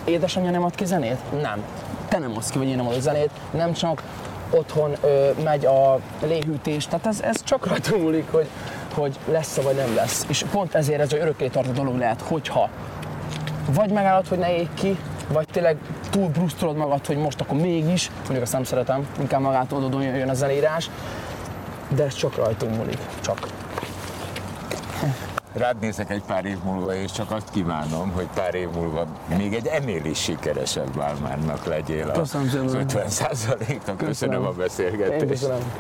édesanyja 0.05 0.51
nem 0.51 0.65
ad 0.65 0.75
ki 0.75 0.85
zenét? 0.85 1.19
Nem. 1.43 1.65
Te 2.11 2.19
nem 2.19 2.33
adsz 2.37 2.51
ki, 2.51 2.59
vagy 2.59 2.69
én 2.69 2.79
adok 2.79 3.01
zenét, 3.01 3.31
nem 3.51 3.73
csak 3.73 4.03
otthon 4.51 4.97
ö, 5.01 5.31
megy 5.45 5.65
a 5.65 5.99
léhűtés, 6.23 6.87
tehát 6.87 7.07
ez, 7.07 7.21
ez 7.21 7.45
csak 7.45 7.67
rajta 7.67 7.97
múlik, 7.97 8.31
hogy, 8.31 8.47
hogy 8.95 9.19
lesz 9.29 9.55
vagy 9.63 9.77
nem 9.77 9.95
lesz. 9.95 10.25
És 10.29 10.45
pont 10.51 10.75
ezért 10.75 11.01
ez 11.01 11.13
egy 11.13 11.21
örökké 11.21 11.49
tartó 11.49 11.71
dolog 11.71 11.99
lehet, 11.99 12.21
hogyha 12.21 12.69
vagy 13.75 13.91
megállod, 13.91 14.29
hogy 14.29 14.39
ne 14.39 14.57
ég 14.57 14.69
ki, 14.75 14.99
vagy 15.33 15.47
tényleg 15.53 15.77
túl 16.11 16.29
brusztolod 16.29 16.77
magad, 16.77 17.07
hogy 17.07 17.17
most 17.17 17.41
akkor 17.41 17.57
mégis, 17.57 18.11
mondjuk 18.19 18.43
azt 18.43 18.53
nem 18.53 18.65
szeretem, 18.65 19.07
inkább 19.21 19.41
magától 19.41 19.85
oda 19.85 20.03
jön 20.03 20.29
a 20.29 20.35
zenírás, 20.35 20.91
de 21.89 22.05
ez 22.05 22.15
csak 22.15 22.37
rajtunk 22.37 22.77
múlik, 22.77 22.99
csak. 23.21 23.39
Rád 25.53 25.81
nézek 25.81 26.11
egy 26.11 26.23
pár 26.27 26.45
év 26.45 26.59
múlva, 26.65 26.95
és 26.95 27.13
csak 27.13 27.31
azt 27.31 27.51
kívánom, 27.51 28.11
hogy 28.11 28.29
pár 28.35 28.55
év 28.55 28.69
múlva 28.69 29.07
még 29.37 29.55
egy 29.55 29.67
ennél 29.67 30.05
is 30.05 30.23
sikeresebb 30.23 30.95
Valmárnak 30.95 31.65
legyél 31.65 32.11
Köszönöm 32.11 32.65
az 32.65 32.75
50 32.75 33.09
százaléknak. 33.09 33.97
Köszönöm 33.97 34.45
a 34.45 34.51
Én 34.51 34.57
beszélgetést. 34.57 35.27
köszönöm. 35.27 35.73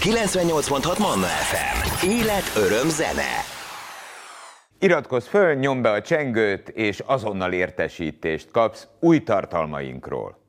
98.6 0.00 0.98
Manna 0.98 1.26
FM. 1.26 2.06
Élet, 2.06 2.52
öröm, 2.56 2.88
zene. 2.88 3.44
Iratkozz 4.78 5.26
föl, 5.26 5.54
nyomd 5.54 5.82
be 5.82 5.90
a 5.90 6.00
csengőt, 6.00 6.68
és 6.68 7.02
azonnal 7.06 7.52
értesítést 7.52 8.50
kapsz 8.50 8.86
új 9.00 9.22
tartalmainkról. 9.22 10.39